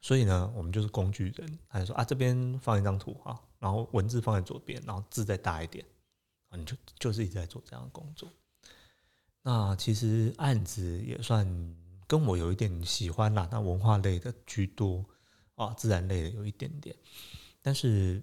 [0.00, 1.58] 所以呢，我们就是工具人。
[1.68, 5.84] 他就说啊，这边放一张图啊，然后文字放在左边，然后字再大一点，
[6.48, 8.32] 啊，你就就是一直在做这样的工作。
[9.42, 11.76] 那其实案子也算。
[12.08, 15.02] 跟我有一点喜欢啦，那文化类的居多
[15.54, 16.94] 啊，自然类的有一点点。
[17.62, 18.22] 但是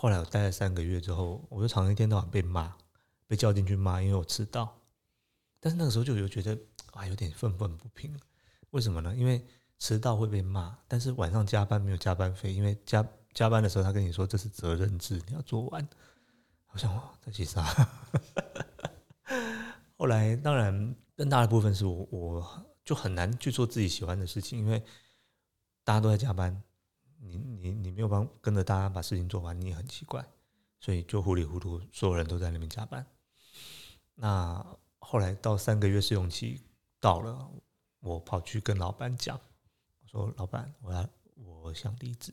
[0.00, 2.72] 后来我待了三个月之后，我就常一天到晚被骂，
[3.26, 4.72] 被叫进去骂，因为我迟到。
[5.58, 6.56] 但是那个时候就有觉得
[6.92, 8.16] 啊，有点愤愤不平。
[8.70, 9.12] 为什么呢？
[9.16, 9.44] 因为
[9.80, 15.88] 迟到会被骂，但是晚上加班没有加班费，因为加加班的时候他跟你说这是责任制，你要做完。
[16.66, 17.66] 好像在其实啊，
[19.98, 20.94] 后来当然。
[21.18, 24.80] 更大的部分是我我就很难去做自己喜欢的事情，因为
[25.82, 26.62] 大家都在加班，
[27.20, 30.24] 你你你没有帮跟着大家把事情做完，你也很奇怪，
[30.80, 33.06] 所以就糊里糊涂，所有人都在那边加班。
[34.14, 34.64] 那
[34.98, 36.60] 后来到三个月试用期
[37.00, 37.50] 到了，
[38.00, 39.40] 我跑去跟老板讲，
[40.02, 42.32] 我说：“老板，我要我想离职。”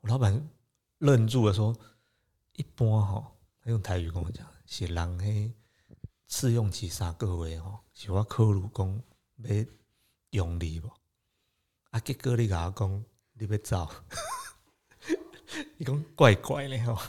[0.00, 0.48] 我老板
[0.98, 1.76] 愣住了，说
[2.56, 5.52] ：“一般哈，他用台语跟我讲，是人嘿
[6.26, 9.02] 试用期三个月哦，是我考虑讲
[9.38, 9.64] 要
[10.30, 10.90] 用你无？
[11.90, 13.04] 啊，结果你甲我讲
[13.40, 13.90] 你要走，
[15.78, 17.00] 你讲怪怪的吼。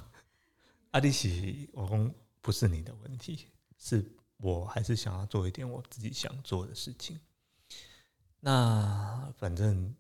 [0.92, 7.20] 啊，你是我讲不是你的问题，是我还是想要做一点我自己想做的事情。
[8.40, 9.94] 那反正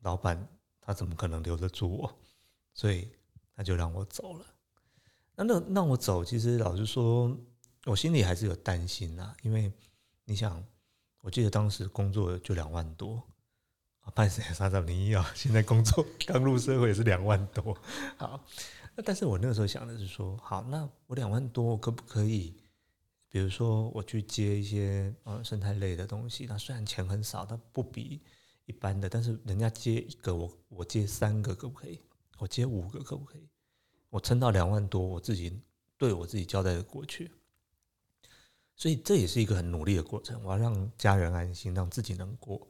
[0.00, 0.48] 老板
[0.80, 2.18] 他怎么可能留得住我？
[2.72, 3.10] 所以
[3.54, 4.46] 他就让我走了。
[5.34, 7.36] 那那让我走，其实老实说，
[7.84, 9.36] 我心里还是有担心呐。
[9.42, 9.70] 因为
[10.24, 10.64] 你想，
[11.20, 13.22] 我记得当时工作就两万多，
[14.12, 17.76] 半死三十零一啊，现在工作刚入社会也是两万多。
[18.16, 18.40] 好，
[18.94, 22.54] 那但是我那个时候想的是说，好，那我两万多，可不可以？
[23.28, 28.20] 比如说我去接一些呃生态类的东西，那虽然钱很少，它不比
[28.66, 32.00] 一般的，但是人家接一个，我我接三个，可不可以？
[32.38, 33.48] 我接五个可不可以？
[34.10, 35.60] 我撑到两万多，我自己
[35.98, 37.32] 对我自己交代的过去。
[38.76, 40.40] 所以这也是一个很努力的过程。
[40.44, 42.68] 我要让家人安心，让自己能过。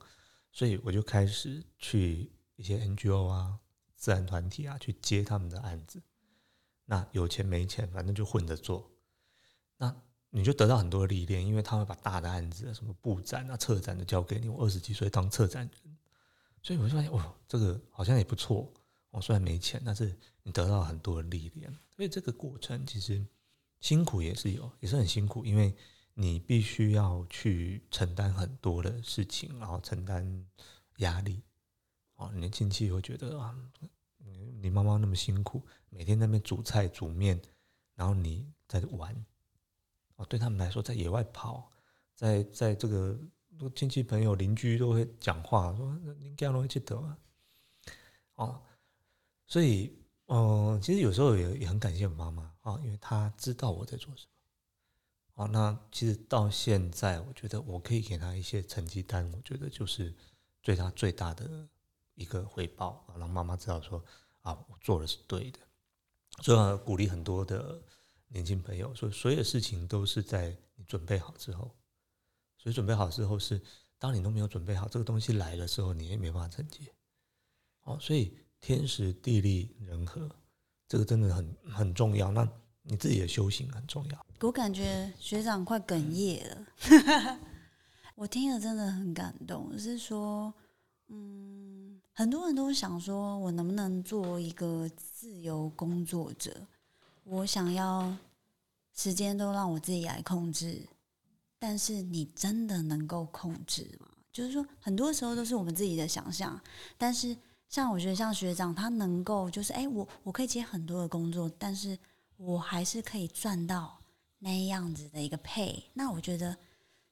[0.54, 3.58] 所以我就开始去一些 NGO 啊、
[3.96, 6.00] 自然团体啊，去接他们的案子。
[6.84, 8.88] 那有钱没钱，反正就混着做。
[9.76, 9.92] 那
[10.30, 14.48] 你就得到很多历练，因为他会把大的案子，什么布展啊、策展的交给你。
[14.48, 15.96] 我二十几岁当策展人，
[16.62, 18.72] 所以我就发现，哦，这个好像也不错。
[19.10, 23.26] 我虽然没钱，但是你得到很多历练，所以这个过程其实
[23.80, 25.74] 辛苦也是有，也是很辛苦，因为
[26.14, 30.46] 你必须要去承担很多的事情，然后承担
[30.98, 31.42] 压力。
[32.14, 33.54] 哦，你的亲戚会觉得啊，
[34.18, 37.40] 你你妈妈那么辛苦，每天在那边煮菜煮面，
[37.94, 39.26] 然后你在玩。
[40.16, 41.70] 哦，对他们来说，在野外跑，
[42.14, 43.18] 在在这个
[43.74, 47.18] 亲戚朋友邻居都会讲话说：“你干容易去得啊？”
[48.36, 48.62] 哦。
[49.46, 49.92] 所以，
[50.26, 54.33] 嗯，其实有时候也也很感谢我妈妈啊，因为她知道我在做什么。
[55.34, 60.14] 哦，那其实到现在，我觉得我可以给他一些成绩单，我觉得就是
[60.62, 61.68] 对他最大的
[62.14, 64.04] 一个回报啊，让妈妈知道说
[64.40, 65.58] 啊，我做的是对的。
[66.42, 67.82] 所以鼓励很多的
[68.28, 71.74] 年轻朋友说，所有事情都是在你准备好之后。
[72.58, 73.60] 所以准备好之后是，
[73.98, 76.92] 当你都没有准备好，这个东西来的时候，你也没办法承接。
[77.82, 78.36] 哦，所以。
[78.60, 80.26] 天时地利人和，
[80.88, 82.32] 这个真的很很重要。
[82.32, 82.50] 那
[82.86, 84.26] 你自己的修行很重要。
[84.40, 87.40] 我感觉学长快哽咽了，
[88.14, 89.76] 我听了真的很感动。
[89.78, 90.52] 是说，
[91.08, 96.54] 嗯，很多人都想说，我能不能做一个自由工作者？
[97.24, 98.14] 我想要
[98.94, 100.86] 时间都让我自己来控制，
[101.58, 104.08] 但是你真的能够控制吗？
[104.30, 106.60] 就是说，很多时候都是我们自己的想象，
[106.98, 107.36] 但是。
[107.66, 111.98] 像我觉得，像学长他能够就是，哎，我我可以接很多的工作，但是
[112.36, 114.00] 我还是可以赚到
[114.38, 115.84] 那样子的一个配。
[115.94, 116.56] 那我觉得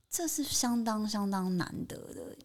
[0.09, 2.37] 这是相当相当难得的。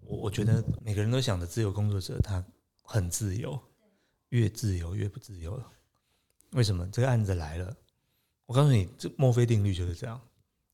[0.00, 2.44] 我我觉得每个人都想着自由工作者，他
[2.82, 3.58] 很自由，
[4.28, 5.70] 越自由越不自由了。
[6.52, 6.88] 为什么？
[6.90, 7.76] 这个案子来了，
[8.46, 10.20] 我告诉你，这墨菲定律就是这样。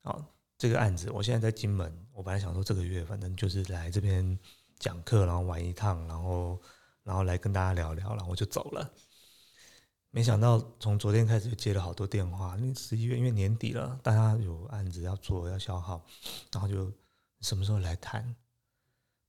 [0.02, 0.24] 好，
[0.58, 4.38] 这个案子，我现在在金门，我本来想说这个月反正就是来这边。
[4.80, 6.58] 讲课，然后玩一趟，然后，
[7.02, 8.90] 然后来跟大家聊聊，然后我就走了。
[10.10, 16.04] 没想到从昨天开始就接了好多电话，因为十一月因为年底了，大家有案子要做要消耗，
[16.52, 16.92] 然后就
[17.40, 18.34] 什么时候来谈？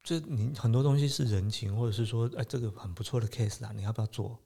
[0.04, 4.40] 就你很多东西是人情，或者是说，哎，这个很不错的 case 啊，你要不要做？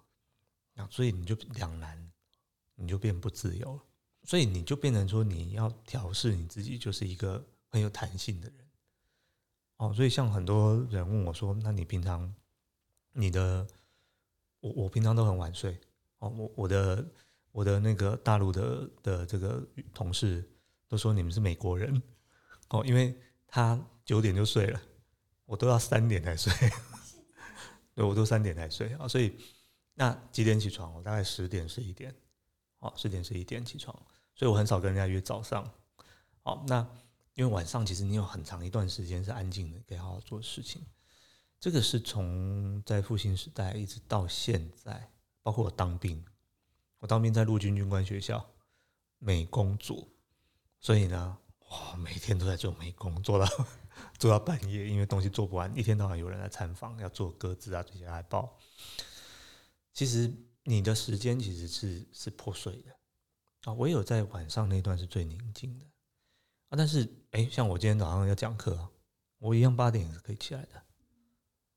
[0.74, 2.12] 那所以你就两难，
[2.76, 3.82] 你就变不自由了。
[4.24, 8.58] 所以你就变成说，你要调试你自己，就是一个很有弹性的人。
[9.78, 12.34] 哦，所以像很多人问我说：“那你平常
[13.14, 13.66] 你的
[14.60, 15.80] 我我平常都很晚睡
[16.20, 17.06] 哦，我我的
[17.52, 20.44] 我的那个大陆的的这个同事
[20.88, 22.02] 都说你们是美国人
[22.70, 23.16] 哦，因为
[23.48, 24.82] 他九点就睡了，
[25.46, 26.52] 我都要三点才睡，
[27.94, 29.38] 对，我都三点才睡啊，所以
[29.94, 30.94] 那几点起床？
[30.94, 32.16] 我大概十点十一点，
[32.80, 33.96] 哦，十点十一点起床，
[34.36, 35.70] 所以我很少跟人家约早上，
[36.44, 36.88] 哦，那。
[37.38, 40.82] 因为晚上其实你有很长一段时间是安静的，可以好好做事情。
[41.60, 45.12] 这个是从在复兴时代一直到现在，
[45.46, 46.26] 包括我当兵，
[46.98, 48.44] 我当兵在陆军军官学校
[49.20, 50.12] 美工组，
[50.80, 51.38] 所以呢
[51.70, 53.46] 哇，每天都在做美工，做 到
[54.18, 58.58] 做到半夜，因为东西做不完，一天到晚有人来参访，要做鸽子啊这些海报。
[59.94, 62.92] 其实你的时间其实是是破碎的
[63.66, 65.86] 啊，唯有在晚上那段是最宁静的
[66.70, 66.72] 啊。
[66.76, 68.90] 但是哎，像我今天早上要讲课啊，
[69.38, 70.84] 我一样八点是可以起来的，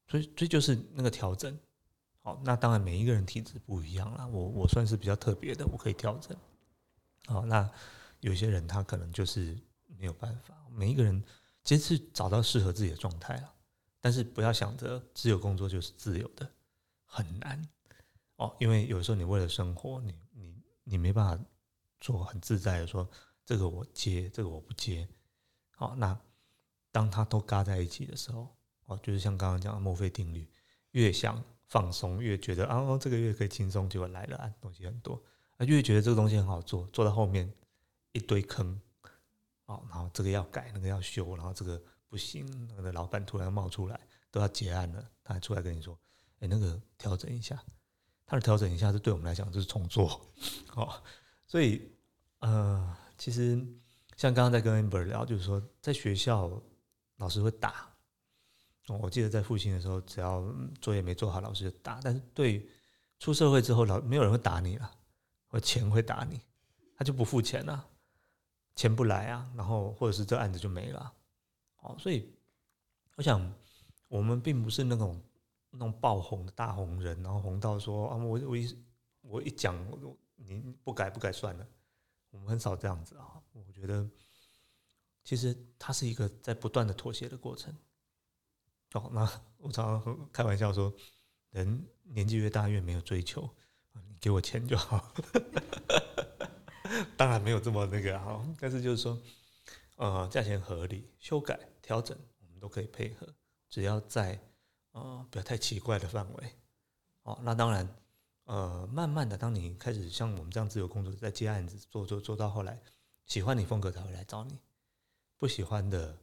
[0.06, 1.54] 所以这就是那个调整。
[2.28, 6.36] 好，那当然每一个人体质不一样啦，我我算是比较特别的，我可以调整。
[7.24, 7.66] 好，那
[8.20, 10.54] 有些人他可能就是没有办法。
[10.70, 11.24] 每一个人
[11.64, 13.54] 其实是找到适合自己的状态了，
[13.98, 16.46] 但是不要想着自由工作就是自由的，
[17.06, 17.66] 很难
[18.36, 18.54] 哦。
[18.60, 21.42] 因为有时候你为了生活，你你你没办法
[21.98, 23.08] 做很自在的说
[23.46, 25.08] 这个我接，这个我不接。
[25.70, 26.14] 好，那
[26.92, 30.46] 当他都嘎在一起的时候，哦，就是像刚刚讲的墨菲定律，
[30.90, 31.42] 越想。
[31.68, 35.22] 放松越觉得啊，这个月可以轻松，结果来了啊，东西很多
[35.58, 37.52] 啊，越觉得这个东西很好做，做到后面
[38.12, 38.80] 一堆坑，
[39.66, 44.00] 哦，然后这个要改，那个要修，然后这个不行，那个老板突然冒出来
[44.30, 45.98] 都要结案了，他还出来跟你说，
[46.40, 47.62] 哎，那个调整一下，
[48.24, 50.20] 他的调整一下是对我们来讲就是重做，
[50.74, 51.02] 哦，
[51.46, 51.92] 所以
[52.38, 53.56] 呃，其实
[54.16, 56.50] 像刚刚在跟 amber 聊，就是说在学校
[57.16, 57.87] 老师会打。
[58.96, 60.42] 我记得在复兴的时候，只要
[60.80, 62.00] 作业没做好，老师就打。
[62.02, 62.66] 但是对
[63.18, 64.90] 出社会之后，老没有人会打你了，
[65.48, 66.40] 或钱会打你，
[66.96, 67.86] 他就不付钱了，
[68.74, 71.12] 钱不来啊，然后或者是这案子就没了。
[71.80, 72.32] 哦，所以
[73.16, 73.52] 我想，
[74.08, 75.20] 我们并不是那种
[75.70, 78.84] 那种爆红的大红人，然后红到说啊，我我一
[79.20, 79.76] 我一讲，
[80.36, 81.66] 你不改不改算了。
[82.30, 83.42] 我们很少这样子啊。
[83.52, 84.08] 我觉得
[85.24, 87.74] 其实它是一个在不断的妥协的过程。
[88.94, 90.90] 哦，那我常常开玩笑说，
[91.50, 93.48] 人年纪越大越没有追求，
[93.92, 95.12] 你给我钱就好。
[97.18, 99.20] 当然没有这么那个哈，但是就是说，
[99.96, 103.28] 呃，价钱合理，修改调整我们都可以配合，
[103.68, 104.40] 只要在
[104.92, 106.52] 呃不要太奇怪的范围。
[107.24, 107.86] 哦，那当然，
[108.44, 112.80] 呃，慢慢的，当你开始像我们这样自由工作在接案子做做做到后来，
[113.26, 114.58] 喜欢你风格才会来找你，
[115.36, 116.16] 不喜欢的。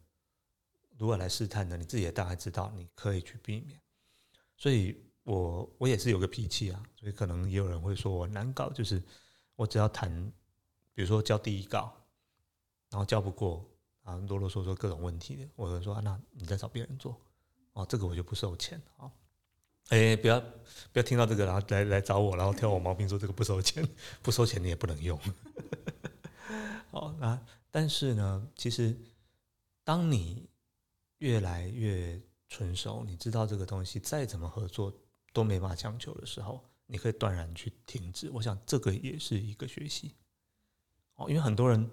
[0.98, 3.80] 如果来试探的，你自己也大概知道，你可以去避免。
[4.58, 9.02] 所以，我我也是有个脾气啊，所以可能也有人会说我难搞，就是
[9.56, 10.10] 我只要谈，
[10.94, 11.94] 比如说交第一稿，
[12.90, 13.70] 然后交不过
[14.04, 17.20] 啊，啰啰嗦嗦各种问题，我就说那你再找别人做，
[17.74, 19.12] 哦，这个我就不收钱啊。
[19.90, 20.40] 哎，不要
[20.92, 23.88] 不要听到这个，然后来来找我，然后挑我毛病，说这个不收钱，
[24.24, 25.20] 不收钱你也不能用。
[26.90, 28.98] 好， 那但是呢，其实
[29.84, 30.48] 当你
[31.26, 34.94] 越来越纯熟，你知道这个东西再怎么合作
[35.34, 38.30] 都没法强求的时候，你可以断然去停止。
[38.30, 40.14] 我想这个也是一个学习
[41.16, 41.90] 哦，因为很多人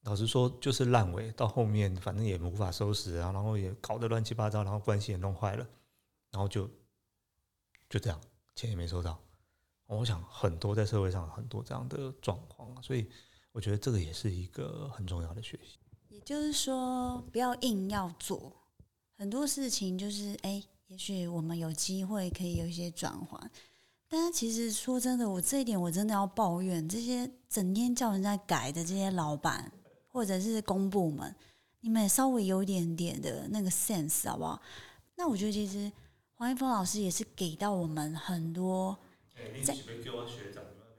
[0.00, 5.64] 老实说就是烂尾，到后面反正也无法收拾啊，然后也搞得乱七八糟，然后关系也弄坏了，
[6.32, 6.68] 然后就
[7.88, 8.20] 就这样，
[8.56, 9.22] 钱也没收到。
[9.86, 13.08] 我想很多在社会上很多这样的状况，所以
[13.52, 15.78] 我觉得这个也是一个很重要的学习。
[16.24, 18.52] 就是说，不要硬要做
[19.18, 19.98] 很多事情。
[19.98, 23.50] 就是哎，也许我们有机会可以有一些转换。
[24.08, 29.72] 但是其实说真的，我这一点我真的要抱怨这些整天叫人家改的这些老板
[30.08, 31.34] 或者是公部门，
[31.80, 34.60] 你们稍微有一点点的那个 sense 好不好？
[35.16, 35.90] 那我觉得其实
[36.34, 38.96] 黄一峰老师也是给到我们很多。
[39.64, 39.74] 在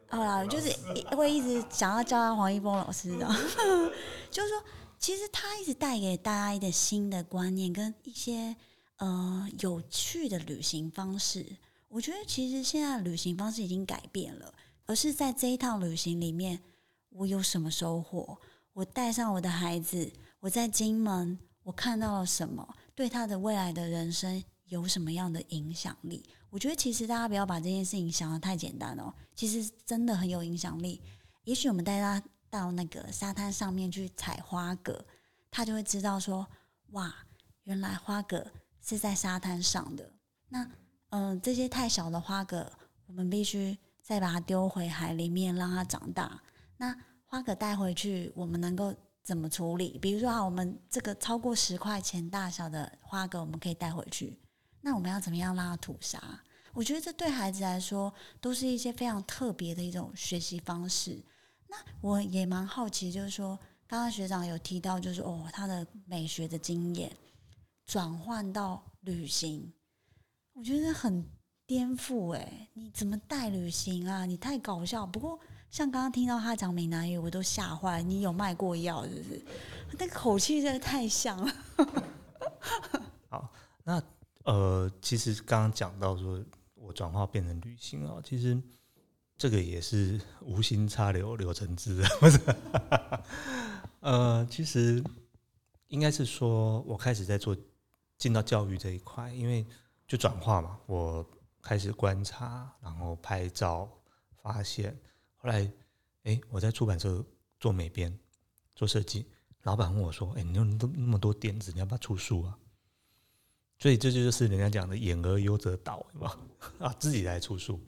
[0.10, 0.70] 好啦，就是
[1.16, 3.28] 会一直想要叫他黄一峰老师的
[4.30, 4.62] 就是说。
[5.04, 8.56] 其实他一直带给大家一个新的观念跟一些
[8.96, 11.46] 呃有趣的旅行方式。
[11.90, 14.54] 我觉得其实现在旅行方式已经改变了，
[14.86, 16.58] 而是在这一趟旅行里面，
[17.10, 18.38] 我有什么收获？
[18.72, 22.66] 我带上我的孩子，我在金门，我看到了什么？
[22.96, 26.24] 对他的未来的人生有什么样的影响力？
[26.50, 31.02] 我觉得其实大家不要把这件事情想的太简单哦，其实真的很有影响力。
[31.44, 32.24] 也许我们带他。
[32.54, 35.04] 到那个沙滩上面去采花蛤，
[35.50, 36.48] 他就会知道说，
[36.92, 37.12] 哇，
[37.64, 38.46] 原来花蛤
[38.80, 40.08] 是在沙滩上的。
[40.50, 40.70] 那，
[41.10, 42.72] 嗯，这些太小的花蛤，
[43.08, 46.40] 我们必须再把它丢回海里面，让它长大。
[46.78, 46.96] 那
[47.26, 48.94] 花蛤带回去，我们能够
[49.24, 49.98] 怎么处理？
[49.98, 54.40] 比如说啊，我们这个超过十块钱大小的花蛤，我们可以带回去。
[54.82, 56.22] 那我们要怎么样让它吐沙？
[56.72, 61.20] 我觉得这对孩子来说，都是一些非常特别的一种学习方式。
[62.02, 63.58] 我也蛮好奇，就是说，
[63.88, 67.12] 刚刚学长有提到，就是哦，他的美学的经验
[67.86, 69.72] 转换到旅行，
[70.54, 71.26] 我觉得很
[71.66, 72.70] 颠覆哎！
[72.74, 74.26] 你怎么带旅行啊？
[74.26, 75.06] 你太搞笑。
[75.06, 78.02] 不过像刚刚听到他讲闽南语，我都吓坏。
[78.04, 79.46] 你有卖过药是不是？
[79.98, 81.54] 那个口气真的太像了。
[83.30, 83.52] 好，
[83.84, 84.02] 那
[84.44, 86.44] 呃，其实刚刚讲到说
[86.76, 88.62] 我转化变成旅行啊，其实
[89.38, 92.40] 这个也是无心插柳柳成枝啊，不是？
[94.00, 95.04] 呃，其实
[95.88, 97.56] 应该是说我开始在做
[98.18, 99.66] 进到教育这一块，因为
[100.08, 101.26] 就转化嘛，我
[101.62, 103.90] 开始观察，然后拍照，
[104.42, 104.98] 发现
[105.38, 105.70] 后来，
[106.24, 107.24] 哎，我在出版社
[107.60, 108.18] 做美编，
[108.76, 109.26] 做设计。
[109.64, 112.58] 老板问我说：“哎，你有那那么多点子，你要不要出书啊？”
[113.80, 116.38] 所以这就是人家讲的“演而优则导”嘛，
[116.80, 117.80] 啊，自己来出书。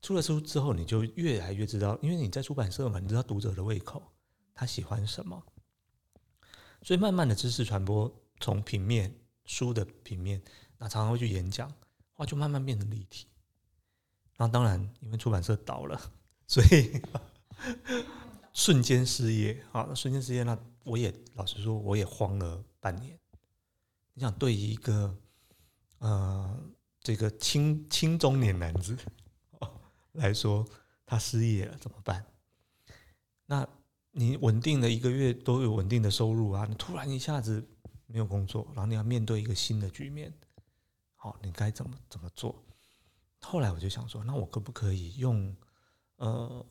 [0.00, 4.02] 出了书之后，你就越来越知道，因为你在出版社嘛，你知道读者的胃口，
[4.54, 5.42] 他喜欢什么。
[6.82, 10.42] 所以慢慢的知识传播，从平面书的平面，
[10.78, 11.72] 那常常会去演讲，
[12.12, 13.26] 话就慢慢变成立体。
[14.36, 16.00] 然后当然，因为出版社倒了，
[16.46, 17.00] 所以
[18.54, 20.58] 瞬间失业啊，瞬间失业那。
[20.84, 23.18] 我也老实说，我也慌了半年。
[24.14, 25.14] 你想，对于一个
[25.98, 26.58] 呃
[27.02, 28.96] 这个青青中年男子
[30.18, 30.66] 来说，
[31.06, 32.24] 他失业了怎么办？
[33.46, 33.66] 那
[34.10, 37.66] 你稳定的一个月都有稳定的收入啊，你突然一下子
[38.06, 40.32] 没有工作，然后你要面对一个新的局面，
[41.14, 42.62] 好，你该怎么怎么做？
[43.40, 45.56] 后来我就想说，那我可不可以用
[46.16, 46.66] 呃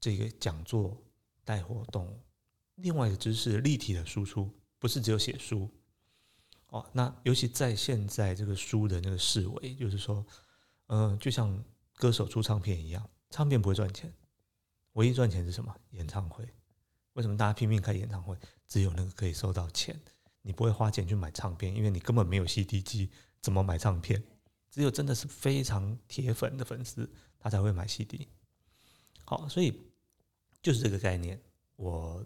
[0.00, 1.00] 这个讲座
[1.44, 2.20] 带活动？
[2.76, 4.50] 另外一个知识立体的输出，
[4.80, 5.70] 不是只有写书
[6.66, 6.84] 哦。
[6.92, 10.26] 那尤其在现在这个书的那个思维，就是说，
[10.88, 11.64] 嗯，就像
[11.94, 14.12] 歌手出唱片一样，唱片不会赚钱，
[14.92, 15.74] 唯一赚钱是什么？
[15.90, 16.48] 演唱会。
[17.14, 18.36] 为什么大家拼命开演唱会？
[18.66, 20.00] 只有那个可以收到钱，
[20.42, 24.22] 你不会花钱去买唱片，因为你根本没有 CD 机，怎么买唱片？
[24.70, 28.28] 只有真的是非常铁粉的粉丝，他才会买 CD。
[29.24, 29.90] 好，所以
[30.60, 31.40] 就是这个概念，
[31.76, 32.24] 我。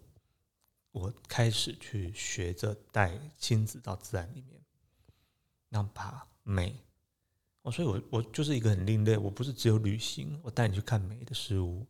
[0.90, 4.60] 我开始去学着带亲子到自然里面，
[5.68, 6.82] 那把美，
[7.70, 11.86] 所以我我就是一个很另类，我不是只有旅行，我带你去看美的事物，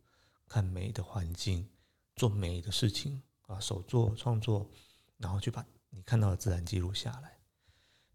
[0.47, 1.67] 看美的环境，
[2.15, 4.69] 做美的事情啊，手作创作，
[5.17, 7.37] 然后去把你看到的自然记录下来。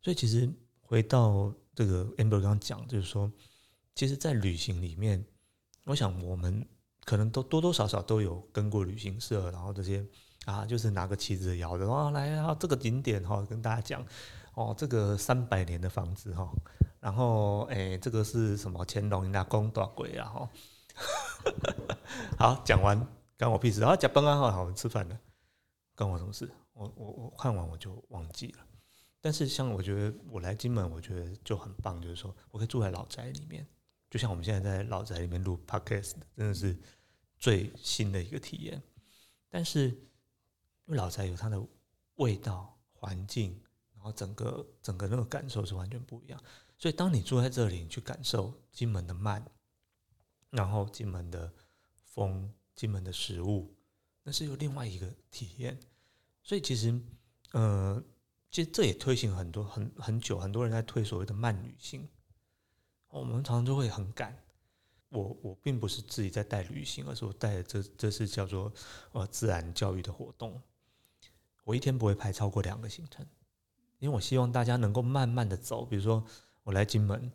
[0.03, 3.31] 所以其实回到这个 amber 刚刚讲，就是说，
[3.95, 5.25] 其实，在旅行里面，
[5.85, 6.67] 我想我们
[7.05, 10.07] 可能都多多少少都有跟过旅行社，然后这些。
[10.45, 14.07] 啊，就是拿个旗子摇着，啊，来啊，这个景点哈，跟大家讲，
[14.53, 16.53] 哦，这个三百年的房子哈，
[17.05, 18.83] 然后诶，这个是什么？
[18.89, 20.51] 乾隆那宫多贵啊哈。
[22.39, 22.99] 好，讲完
[23.39, 23.79] 关我屁事。
[23.81, 25.21] 然后讲崩安好，好，我们吃饭了，
[25.95, 26.51] 关我什么事？
[26.73, 28.65] 我我我看完我就忘记了。
[29.21, 33.67] 但是像我觉得我来金门，我觉得就很棒，就是说我可以住在老宅里面，
[34.09, 36.75] 就像我们现在在老宅里面录 podcast，真的是
[37.39, 38.83] 最新的一个体验。
[39.51, 39.95] 但是。
[40.87, 41.59] 因为老宅有它的
[42.17, 43.59] 味道、环境，
[43.95, 46.39] 然后整个整个那个感受是完全不一样。
[46.77, 49.45] 所以当你住在这里，去感受金门的慢，
[50.51, 51.53] 然后金门的
[52.05, 53.75] 风、金门的食物，
[54.23, 55.79] 那是有另外一个体验。
[56.43, 57.01] 所以其实，
[57.53, 58.03] 呃，
[58.51, 62.07] 其实这也推行很多很很久，很多人在推所谓的慢旅行。
[63.09, 64.37] 我们常常就会很赶。
[65.11, 68.73] 我我并不是自己在带旅行，而是我带的这这是叫做
[69.13, 70.61] 呃自然教育的活动。
[71.63, 73.25] 我一天不会排超过两个行程，
[74.01, 75.85] 因为我希望大家能够慢慢的走。
[75.85, 76.27] 比如说，
[76.65, 77.31] 我来金门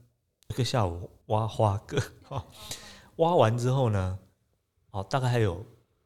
[0.50, 1.78] 一个下午挖花
[2.28, 2.46] 蛤，
[3.18, 4.20] 挖完之后呢，
[4.92, 5.66] 哦，大概还有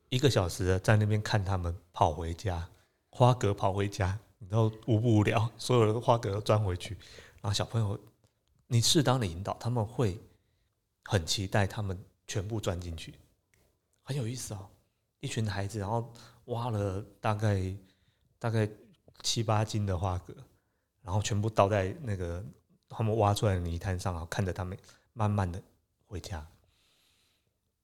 [0.09, 2.69] 一个小时在那边看他们跑回家，
[3.09, 5.49] 花蛤跑回家，你知道无不无聊？
[5.57, 6.95] 所有的花蛤都钻回去，
[7.41, 7.99] 然后小朋友，
[8.67, 10.19] 你适当的引导，他们会
[11.03, 11.97] 很期待，他们
[12.27, 13.15] 全部钻进去，
[14.03, 14.69] 很有意思哦。
[15.19, 16.13] 一群孩子，然后
[16.45, 17.75] 挖了大概。
[18.39, 18.69] 大概
[19.21, 20.35] 七八斤的花蛤，
[21.01, 22.43] 然后全部倒在那个
[22.95, 24.77] 他们挖出来的泥滩上啊，看着他们
[25.13, 25.61] 慢慢的
[26.05, 26.45] 回家。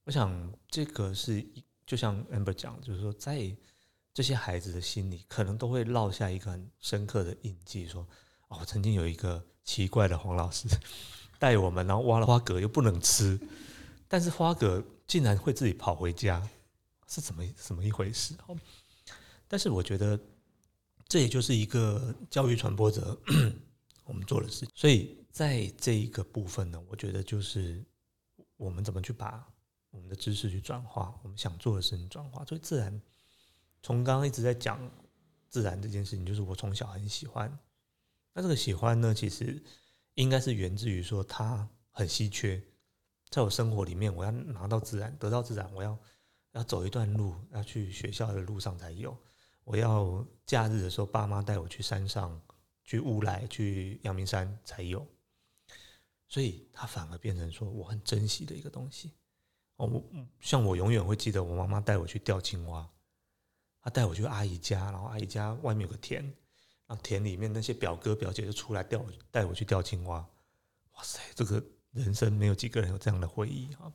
[0.03, 1.45] 我想这个是
[1.85, 3.55] 就像 amber 讲，就是说在
[4.13, 7.87] 这些孩子的心里，可能都会落下一个很深刻的印记。
[7.87, 8.07] 说
[8.47, 10.67] 哦，曾经有一个奇怪的黄老师
[11.37, 13.39] 带我们，然后挖了花蛤又不能吃，
[14.07, 16.47] 但是花蛤竟然会自己跑回家，
[17.07, 18.35] 是怎么怎么一回事？
[19.47, 20.19] 但是我觉得。
[21.11, 23.19] 这也就是一个教育传播者
[24.09, 27.85] 我们做的事，所以在这一个部分呢，我觉得就是
[28.57, 29.47] 我们怎么去把
[29.91, 32.43] 我们的知识去转化，我们想做的事情转化。
[32.43, 32.99] 所以自然，
[33.83, 34.81] 从刚刚一直在讲
[35.47, 37.55] 自然这件事情，就是我从小很喜欢。
[38.33, 39.61] 那这个喜欢呢，其实
[40.15, 42.59] 应该是源自于说它很稀缺，
[43.29, 45.95] 在我生活里面，我要拿到自然，得到自然，我要
[46.53, 49.15] 要走一段路，要去学校的路上才有。
[49.65, 52.41] 我要假日的时候，爸妈带我去山上，
[52.89, 55.05] 去乌来，去阳明山才有。
[56.27, 59.13] 所以，他反而变成说我很珍惜的一个东西。
[59.75, 60.03] 哦，
[60.39, 62.89] 像我永远会记得我妈妈带我去钓青蛙，
[63.79, 66.23] 她带我去阿姨家，然后阿姨家外面有个田，
[66.87, 70.27] 然后田里面那些表哥表姐就出来钓，带我去钓青蛙。
[70.93, 73.93] 哇塞，这个人生没有几个人有这样的回忆啊！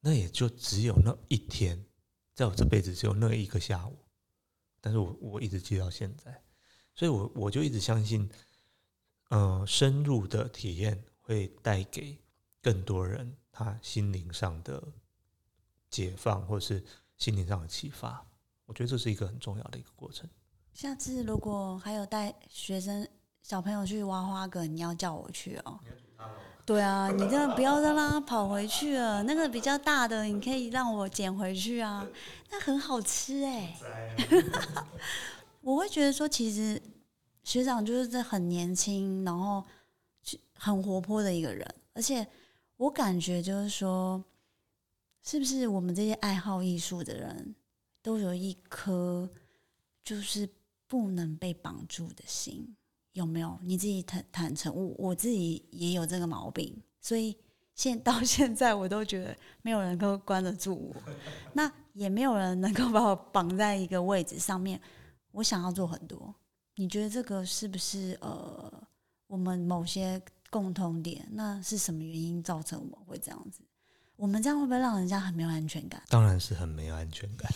[0.00, 1.84] 那也就只有那一天，
[2.34, 3.98] 在我这辈子只有那一个下午，
[4.80, 6.42] 但是我我一直记到现在，
[6.94, 8.28] 所以我我就一直相信，
[9.30, 11.02] 呃，深入的体验。
[11.26, 12.18] 会带给
[12.60, 14.82] 更多人他心灵上的
[15.88, 16.84] 解放，或是
[17.16, 18.22] 心灵上的启发。
[18.66, 20.28] 我觉得这是一个很重要的一个过程。
[20.74, 23.08] 下次如果还有带学生
[23.42, 25.80] 小朋友去挖花蛤，你要叫我去哦。
[26.66, 29.22] 对啊，你真的不要让他跑回去了。
[29.22, 32.06] 那个比较大的，你可以让我捡回去啊，
[32.50, 33.78] 那很好吃哎。
[35.64, 36.80] 我会觉得说，其实
[37.42, 39.64] 学长就是在很年轻，然后。
[40.56, 42.26] 很活泼的一个人，而且
[42.78, 44.24] 我感觉就是说，
[45.22, 47.54] 是不是我们这些爱好艺术的人
[48.00, 49.28] 都有一颗
[50.02, 50.48] 就是
[50.86, 52.74] 不能被绑住的心？
[53.12, 53.58] 有没有？
[53.62, 57.36] 你自己坦坦诚，我我自己也有这个毛病，所以
[57.74, 61.02] 现 到现在我都觉得没有人能够关得住我，
[61.52, 64.80] 那也没有人能够把我绑在一个位置上面。
[65.34, 66.34] 我想要做很多，
[66.76, 68.72] 你觉得这个是不是呃，
[69.26, 70.20] 我们某些？
[70.50, 73.58] 共同点，那是什么原因造成我们会这样子？
[74.14, 76.00] 我们这样会不会让人家很没有安全感？
[76.08, 77.50] 当然是很没有安全感。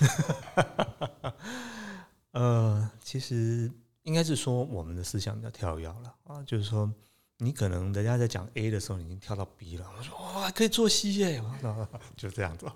[2.34, 3.70] 呃，其实
[4.02, 6.92] 应该是说我们的思想比较跳跃了啊，就是说
[7.36, 9.88] 你可能人家在讲 A 的时候，你已经跳到 B 了。
[9.96, 11.40] 我说哇，可以做 C 耶，
[12.18, 12.66] 就这样子。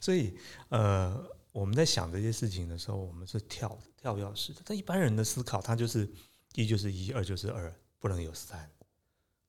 [0.00, 1.20] 所以呃，
[1.52, 4.60] 我们在想这些事情的时候，我们是跳跳跃式的。
[4.64, 6.08] 但一般人的思考，他就是
[6.54, 8.70] 一就是一，二就是二，不能有三。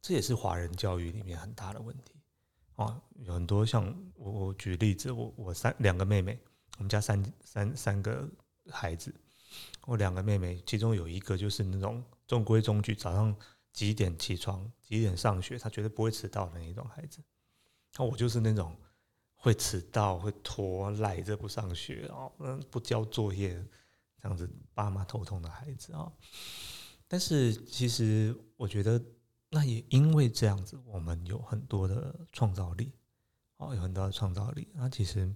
[0.02, 2.14] 这也是华人教育里面很大的问题
[2.76, 6.40] 哦，有很多像我，我举例子，我我三两个妹妹，
[6.78, 8.26] 我们家三三三个
[8.72, 9.14] 孩子，
[9.86, 13.36] 我两个妹妹，其中有一个就是那种中规中矩，早上
[13.74, 17.20] 几点起床，几点上学，她绝对不会迟到的那种孩子。
[17.98, 18.74] 那我就是那种
[19.40, 23.56] 会迟到、会拖、赖着不上学哦，嗯，不交作业
[24.22, 26.12] 这样子，爸妈头痛的孩子啊。
[27.08, 29.04] 但是其实我觉得。
[29.52, 32.92] 那也因为这样子，我们有很多的创造力，
[33.58, 34.68] 哦，有很多的创造力。
[34.76, 35.36] 那其实，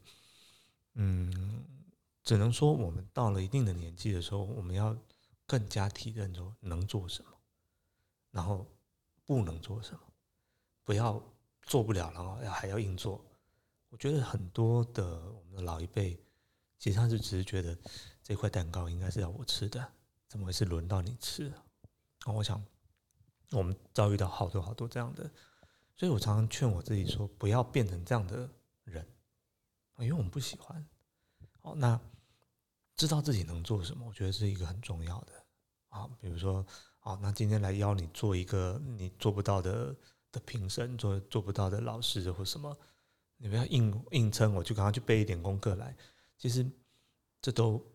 [0.94, 1.66] 嗯，
[2.24, 4.96] 只能说我们到了一定的年纪的时候，我们要
[5.48, 7.32] 更加体认说能做什么，
[8.30, 8.68] 然后
[9.26, 10.00] 不能做什么，
[10.84, 11.20] 不要
[11.64, 13.20] 做不了，然后要还要硬做。
[13.94, 16.14] 我觉得很多的我们的老一辈，
[16.80, 17.78] 实际上是只是觉得
[18.24, 19.88] 这块蛋糕应该是要我吃的，
[20.28, 21.54] 怎么会是轮到你吃？
[22.26, 22.60] 哦，我想。
[23.52, 25.30] 我们遭遇到好多好多这样的，
[25.96, 28.50] 所以我常常劝我自己说，不要变成这样的
[28.84, 29.08] 人，
[30.00, 30.84] 因为我们不喜欢。
[31.62, 32.02] 哦，那
[32.96, 35.34] 知道自己能做什么，我觉得是一个很重要的
[35.90, 36.10] 啊。
[36.20, 36.66] 比如说，
[37.02, 39.96] 哦，那今天来邀你做一个你做不到的
[40.32, 42.76] 的评审，做做不到的老师或什么，
[43.44, 45.94] 你不要硬硬撑，我就赶快去背一点功课来。
[46.38, 46.66] 其实
[47.42, 47.86] 这都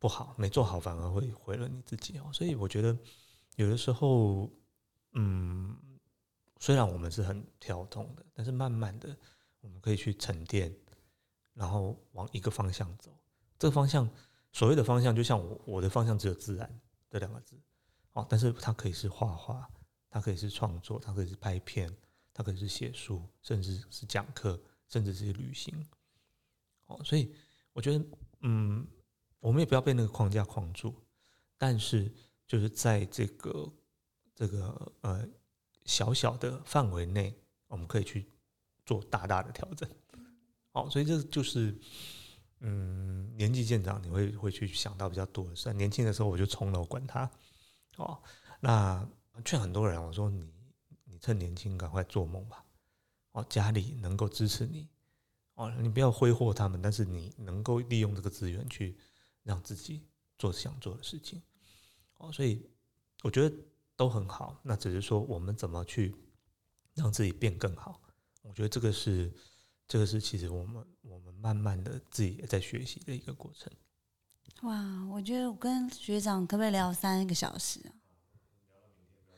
[0.00, 2.28] 不好，没做好反而会毁了你自己哦。
[2.32, 2.98] 所以我觉得
[3.54, 4.50] 有的时候。
[5.16, 5.76] 嗯，
[6.58, 9.16] 虽然我们是很跳动的，但是慢慢的，
[9.60, 10.74] 我们可以去沉淀，
[11.52, 13.16] 然后往一个方向走。
[13.56, 14.10] 这个方向，
[14.52, 17.56] 所谓的方向，就像我我的方向只有自然这两个字，
[18.14, 19.70] 哦，但是它可以是画画，
[20.10, 21.96] 它可以是创作，它可以是拍片，
[22.34, 25.74] 它可以是写书，甚至是讲课，甚至是旅行。
[26.86, 27.34] 哦，所以
[27.72, 28.04] 我觉得，
[28.40, 28.86] 嗯，
[29.40, 30.94] 我们也不要被那个框架框住，
[31.56, 32.12] 但是
[32.46, 33.72] 就是在这个。
[34.36, 35.24] 这个呃
[35.84, 37.32] 小小的范围内，
[37.68, 38.26] 我们可以去
[38.84, 39.88] 做大大的调整。
[40.72, 41.72] 好，所以这就是
[42.58, 45.72] 嗯年纪渐长，你会会去想到比较多的事。
[45.74, 47.30] 年轻的时候我就冲了，我管他。
[47.96, 48.20] 哦，
[48.58, 49.08] 那
[49.44, 50.52] 劝很多人，我说你
[51.24, 52.62] 趁年轻赶快做梦吧。
[53.32, 54.86] 哦，家里能够支持你。
[55.54, 58.96] 哦，你不要挥霍他们，但是你能够利用这个资源去
[59.42, 60.02] 让自己
[60.36, 61.40] 做想做的事情。
[62.18, 62.68] 哦，所以
[63.22, 63.56] 我觉得。
[63.96, 66.12] 都很好，那只是说我们怎么去
[66.94, 68.00] 让自己变更好。
[68.42, 69.32] 我觉得这个是，
[69.86, 73.72] 这个是其实我们我们慢慢的自己也在学习的一个过程。
[74.62, 77.94] 哇，我觉得我跟学长可不可以聊三个小时啊？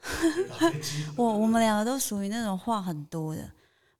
[1.17, 3.51] 我我们两个都属于那种话很多的。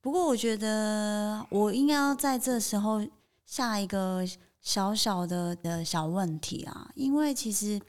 [0.01, 3.05] 不过我觉得我应该要在这时候
[3.45, 4.25] 下一个
[4.61, 7.81] 小小的的小问题啊，因为其实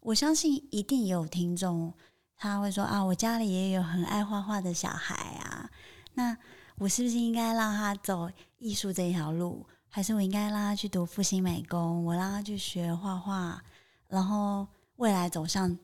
[0.00, 1.92] 我相信一定有听众
[2.36, 5.70] 他会说啊，我家里也有很爱画画的小孩啊，
[6.14, 6.36] 那
[6.78, 13.62] 我是不是应该让他走艺术这条路，还是我应该让他去读复兴美工，我让他去学画画，
[14.08, 14.66] 然后
[14.96, 15.76] 未来走向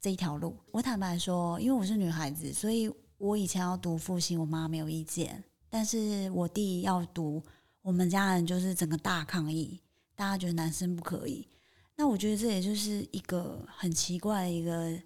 [0.00, 0.56] 这一条路？
[0.72, 2.90] 我坦白说，因为我是女孩子，所以。
[3.20, 7.44] 我以前要读复兴，我妈没有意见，但是我弟要读，
[7.82, 9.78] 我们家人就是整个大抗议，
[10.14, 11.46] 大家觉得男生不可以。
[11.96, 14.98] 那我觉得这也就是一个很奇怪的一个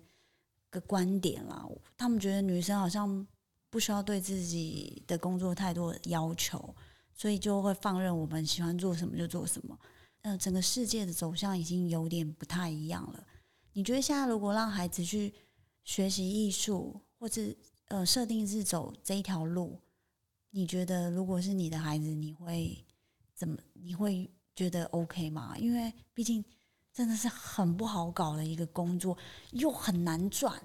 [0.71, 1.69] 个观点啦。
[1.97, 3.27] 他们觉得女生好像
[3.69, 6.73] 不需要对自己的工作太多要求，
[7.17, 9.77] 所以就会放任我们喜欢做什么就做什么。
[10.23, 13.27] 呃，整个世界的走向已经有点不太一样了。
[13.75, 15.35] 你觉得现在如果让孩子去
[15.83, 17.43] 学习艺术，或者
[17.89, 19.79] 呃，设定是走这一条路，
[20.51, 22.87] 你觉得如果是你的孩子，你会
[23.35, 23.59] 怎么？
[23.73, 25.59] 你会觉得 OK 吗？
[25.59, 26.43] 因为毕竟
[26.93, 29.19] 真的是很不好搞的一个工作，
[29.51, 30.63] 又很难赚，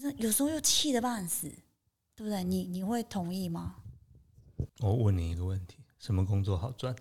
[0.00, 1.48] 这有时候又气得半死，
[2.14, 2.44] 对不对？
[2.44, 3.74] 你你会同意吗？
[4.78, 6.94] 我问你一个问题：什么工作好赚？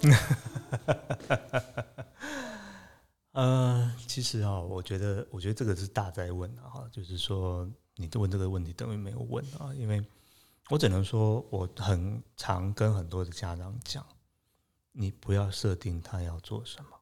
[3.32, 7.70] 呃，其实啊，我觉得，我觉得这个是大在问的哈，就是说。
[7.96, 10.02] 你问这个问题等于没有问啊，因为
[10.70, 14.06] 我只能说，我很常跟很多的家长讲，
[14.92, 16.98] 你不要设定他要做什么，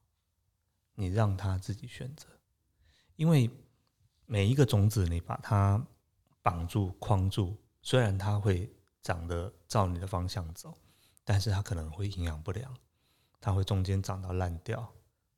[0.97, 2.27] 你让他自己选择，
[3.15, 3.49] 因为
[4.27, 5.81] 每一个种子你把它
[6.43, 8.69] 绑住、框住，虽然它会
[9.01, 10.77] 长得照你的方向走，
[11.23, 12.75] 但是它可能会营养不良，
[13.41, 14.93] 它会中间长到烂掉，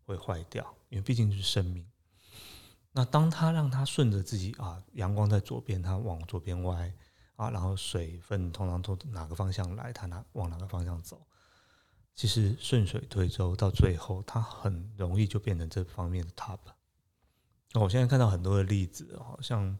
[0.07, 1.84] 会坏掉，因为毕竟是生命。
[2.93, 6.93] 那当他让他顺着自己啊，阳光在左边，他往左边歪
[7.36, 11.26] 啊，然后水分通常从哪个方向来，他哪往哪个方向走，
[12.14, 16.59] 其实顺水推舟到最后，他很容易就变成这方面的 top。
[17.72, 19.78] 那我现在看到很多的例子，好像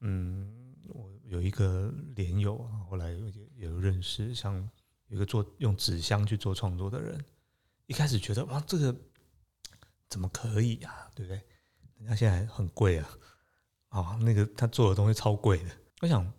[0.00, 3.10] 嗯，我有一个连友啊，后来
[3.56, 4.56] 也有认识，像
[5.08, 7.24] 有一个做用纸箱去做创作的人，
[7.86, 8.94] 一开始觉得哇，这个
[10.12, 11.42] 怎么可以呀，对不对？
[12.06, 13.18] 他现在很贵啊，
[13.88, 15.70] 啊，那个他做的东西超贵的。
[16.02, 16.30] 我想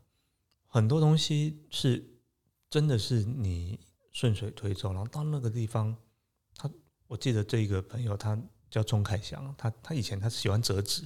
[0.68, 2.22] 很多东西是
[2.70, 3.80] 真的是你
[4.12, 5.98] 顺水推舟，然后到那个地方，
[6.56, 6.70] 他
[7.08, 11.02] 我记得这一个朋友，他叫钟凯祥，他他以前他喜欢折纸，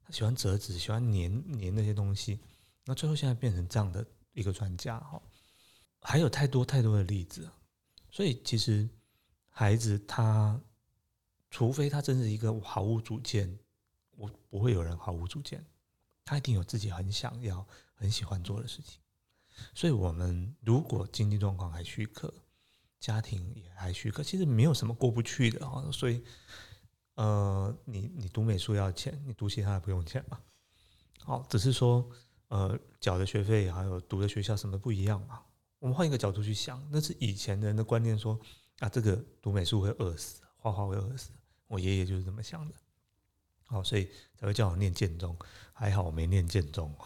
[0.00, 2.40] 他喜欢折纸，喜欢粘粘那些东西，
[2.86, 5.20] 那最后现在变成这样的一个专家哈。
[6.00, 7.46] 还有太多太多的例子，
[8.10, 8.88] 所以其实
[9.50, 10.58] 孩子他。
[11.50, 13.58] 除非他真是一个毫无主见，
[14.16, 15.64] 我不会有人毫无主见，
[16.24, 19.00] 他一定有自己很想要、很喜欢做的事情。
[19.74, 22.32] 所以，我们如果经济状况还许可，
[23.00, 25.90] 家庭也还许可，其实没有什么过不去的哈。
[25.90, 26.22] 所以，
[27.14, 30.38] 呃，你你读美术要钱，你读其他的不用钱嘛？
[31.24, 32.08] 好，只是说，
[32.48, 35.42] 呃，缴的学费还有读的学校什么不一样嘛？
[35.80, 38.38] 我们换一个角度去想，那是以前人的观念，说
[38.78, 41.30] 啊，这个读美术会饿死，画画会饿死。
[41.68, 42.74] 我爷爷就是这么想的，
[43.66, 45.36] 好，所以才会叫我念建中，
[45.74, 46.92] 还好我没念建中。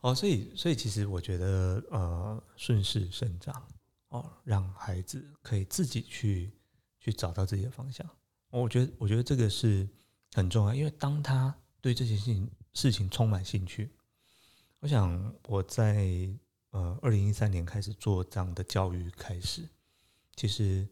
[0.00, 3.68] 哦，所以，所以其实我觉得，呃，顺势生长，
[4.08, 6.50] 哦，让孩子可以自己去
[6.98, 8.08] 去找到自己的方向。
[8.48, 9.86] 我觉得，我觉得这个是
[10.32, 13.94] 很重要，因为当他对这些事情事情充满兴趣，
[14.80, 16.08] 我想我在
[16.70, 19.68] 呃二零一三年开始做这样的教育开始，
[20.34, 20.88] 其实。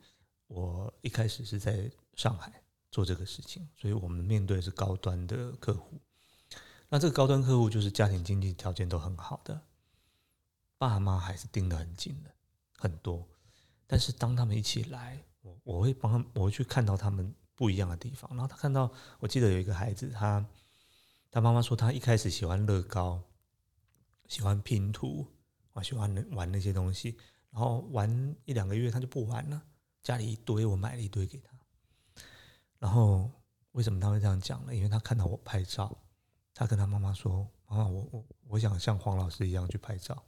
[0.53, 2.53] 我一开始是在上海
[2.91, 5.99] 做这个事情，所以我们面对是高端的客户。
[6.91, 9.59] 那这个高端客户就是家庭经济条件都很好的，
[10.77, 12.31] 爸妈还是盯得很紧的，
[12.77, 13.27] 很多。
[13.87, 18.31] 但是当他们一起来，我我会帮他，我会去看到他们不一样的地方。
[18.33, 20.45] 然后他看到，我记得有一个孩子，他
[21.31, 23.23] 他妈妈说他一开始喜欢乐高，
[24.29, 25.27] 喜欢拼图，
[25.73, 27.17] 我喜欢玩那些东西，
[27.51, 29.63] 然后玩一两个月他就不玩了。
[30.03, 31.53] 家里一堆，我买了一堆给他。
[32.79, 33.31] 然后
[33.73, 34.75] 为什么他会这样讲呢？
[34.75, 35.97] 因为他看到我拍照，
[36.53, 40.23] 他跟他妈妈说：“妈妈，我我我想像黄老师一样去拍照。”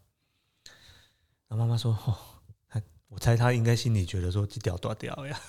[1.49, 2.17] 然后妈妈说：“哦，
[3.09, 5.41] 我猜他应该心里觉得说这屌多屌呀，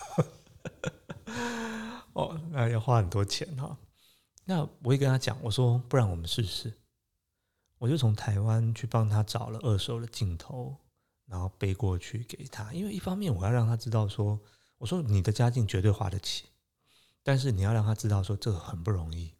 [2.13, 3.77] 哦，那要花很多钱哈。”
[4.45, 6.73] 那我会跟他讲，我说：“不然我们试试。”
[7.77, 10.77] 我就从台湾去帮他找了二手的镜头。
[11.25, 14.39] 然后背过去给他，因为一方面我要让他知道说，
[14.77, 16.45] 我说你的家境绝对花得起，
[17.23, 19.33] 但是你要让他知道说这个很不容易，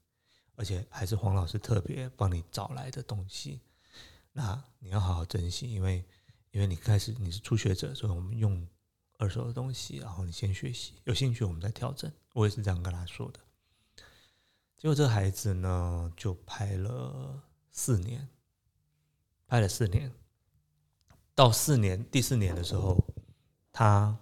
[0.55, 3.61] 而且还是黄老师特别帮你找来的东西，
[4.31, 6.03] 那你要好好珍惜，因为
[6.51, 8.67] 因为你开始你是初学者，所以我们用
[9.17, 12.11] 二手的东西，然后你先学习，有兴趣我们再调整。
[12.33, 13.39] 我也是这样跟他说的。
[14.77, 18.27] 结果这孩子呢，就拍了四年，
[19.47, 20.11] 拍了四年，
[21.35, 22.97] 到四年第四年的时候，
[23.71, 24.17] 他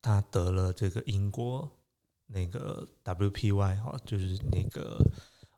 [0.00, 1.70] 他得了这个英国
[2.26, 5.04] 那个 WPY 哈，就是那个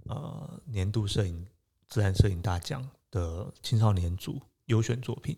[0.06, 1.46] 呃年度摄影
[1.86, 5.36] 自然摄影大奖的青少年组优选作品，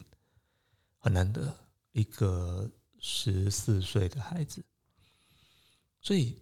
[0.99, 1.55] 很难得
[1.91, 4.65] 一个十四岁的孩子，
[6.01, 6.39] 所以。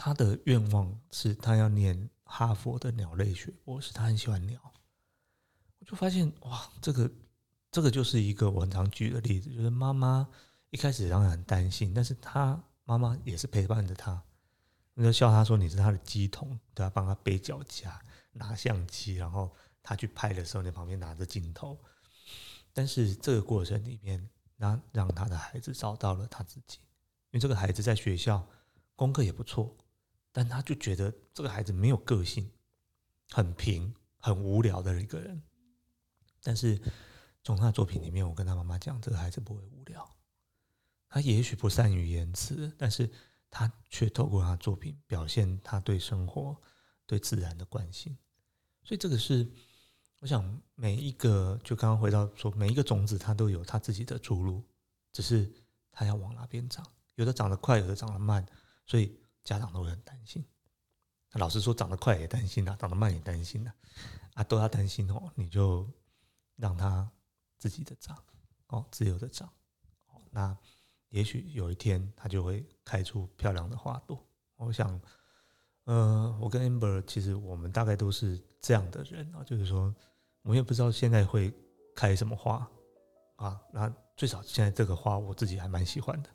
[0.00, 4.72] 他的愿望是他要念哈佛的鸟类学博士，他很喜欢鸟。
[5.88, 7.10] 就发现哇，这个
[7.70, 10.28] 这个就是一个我很常举的例子，就是妈妈
[10.68, 14.22] 一开始让人很担心，但是他妈妈也是陪伴着他，
[14.92, 17.98] 那就笑他说你是他的机童，都要帮他背脚架、
[18.32, 19.50] 拿相机，然后
[19.82, 21.78] 他去拍的时候，你旁边拿着镜头。
[22.74, 24.28] 但是这个过程里面，
[24.58, 26.80] 让让他的孩子找到了他自己，
[27.30, 28.46] 因为这个孩子在学校
[28.94, 29.74] 功课也不错。
[30.32, 32.50] 但他就觉得这个孩子没有个性，
[33.30, 35.42] 很平、很无聊的一个人。
[36.42, 36.80] 但是
[37.42, 40.08] 从他的作品里面，我跟他妈妈讲，这个孩子不会无聊。
[41.08, 43.10] 他也许不善于言辞，但是
[43.50, 46.56] 他却透过他作品表现他对生活、
[47.06, 48.16] 对自然的关心。
[48.84, 49.50] 所以这个是，
[50.20, 54.64] 我想每一个，就刚刚回到说，每一个种子它都有它自己的出路，
[55.12, 55.52] 只是
[55.90, 56.86] 它要往哪边长。
[57.14, 58.46] 有的长得快，有的长得慢，
[58.86, 59.18] 所以。
[59.44, 60.44] 家长都会很担心，
[61.32, 63.72] 老师说长得快也担心呐，长得慢也担心呐，
[64.34, 65.32] 啊，都要担心哦。
[65.36, 65.90] 你就
[66.58, 67.10] 让它
[67.58, 68.14] 自己的长
[68.66, 69.48] 哦，自由的长
[70.08, 70.20] 哦。
[70.30, 70.54] 那
[71.08, 74.22] 也许有一天它就会开出漂亮的花朵。
[74.56, 75.00] 我想，
[75.84, 79.94] 呃，我跟 Amber 其实我们大概都是这样的人啊，就是说，
[80.42, 81.50] 我也不知道现在会
[81.96, 82.68] 开什么花
[83.36, 83.58] 啊。
[83.72, 86.28] 那最少现在这个花我自己还蛮喜欢的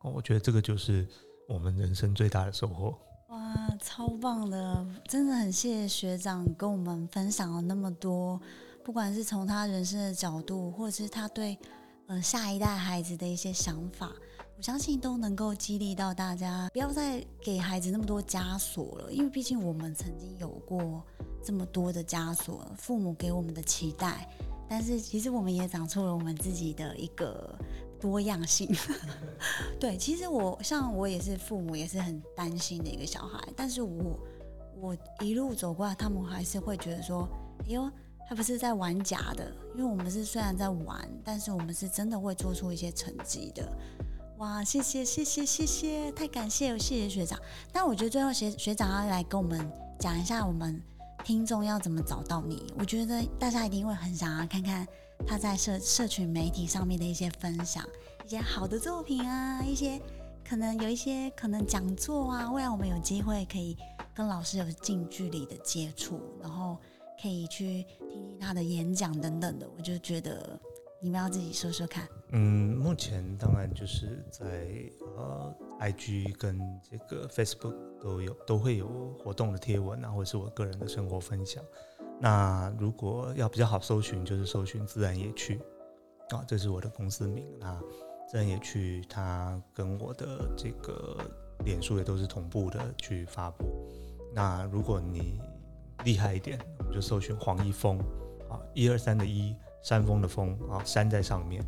[0.00, 0.10] 哦。
[0.10, 1.08] 我觉得这个就是。
[1.48, 2.96] 我们人生最大的收获
[3.28, 4.86] 哇，超棒的！
[5.06, 8.40] 真的很谢谢学长跟我们分享了那么多，
[8.84, 11.58] 不管是从他人生的角度，或者是他对
[12.06, 14.12] 呃下一代孩子的一些想法，
[14.56, 19.12] 我相信都能够激励到大家，不要再给孩子那么多枷锁了。
[19.12, 21.02] 因为毕竟我们曾经有过
[21.44, 24.28] 这么多的枷锁，父母给我们的期待，
[24.68, 27.58] 但是其实我们也长出了我们自己的一个。
[28.02, 28.68] 多样性，
[29.78, 33.38] 对，其实我像我也是父母，也是很担心的一个小孩。
[33.54, 34.18] 但是我
[34.76, 37.28] 我一路走过来，他们还是会觉得说
[37.62, 37.88] ：“哎呦，
[38.28, 43.66] 他不是在玩假的。”因为我们是虽然在玩，但是我们是真的会做出一些成绩的。
[44.38, 47.38] 哇，谢谢谢谢谢谢，太感谢谢谢学长。
[47.72, 50.82] 但我觉得最后学学长要来跟我们讲一下，我们
[51.24, 52.72] 听众要怎么找到你。
[52.78, 54.86] 我觉得大家一定会很想要看看。
[55.24, 57.86] 他在社社群媒体上面的一些分享，
[58.26, 60.00] 一些好的作品啊，一些
[60.44, 63.76] 可能有一些可能讲座啊，未来我们有机会可以
[64.12, 66.76] 跟老师有近距离的接触，然后
[67.22, 70.58] 可以去听听他的演讲等等的，我就觉得
[71.00, 72.06] 你们要自己说说看。
[72.32, 74.68] 嗯，目前当然就是在
[75.16, 78.86] 呃，IG 跟这个 Facebook 都有都会有
[79.18, 81.62] 活动的贴文啊，或者是我个人的生活分享。
[82.20, 85.60] 那如果要比较好搜寻，就是搜寻自然野趣
[86.30, 87.46] 啊，这是我的公司名。
[87.58, 87.80] 那
[88.30, 91.18] 自然野趣它跟我的这个
[91.64, 93.66] 脸书也都是同步的去发布。
[94.34, 95.38] 那如果你
[96.04, 97.98] 厉害一点，我们就搜寻黄一峰
[98.48, 101.62] 啊，一二三的一山峰的峰啊，山在上面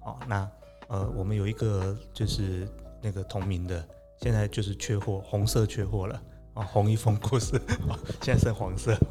[0.00, 0.16] 啊。
[0.26, 0.50] 那
[0.88, 2.68] 呃，我们有一个就是
[3.02, 3.86] 那个同名的，
[4.20, 6.20] 现在就是缺货，红色缺货了
[6.54, 7.60] 啊，红一峰故事，
[8.22, 8.96] 现在剩黄色。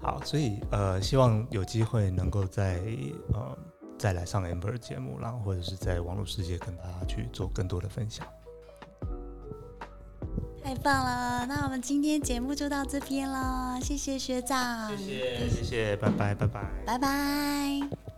[0.00, 2.82] 好，所以呃，希望有机会能够在
[3.32, 3.58] 呃
[3.98, 8.26] 再来上 Amber 节目，然后或者是在网络世界跟大家去做更多的分享。
[10.64, 18.13] 太棒了，那我们今天节目就到这边了，谢谢学长，谢谢谢谢，拜拜拜拜拜拜。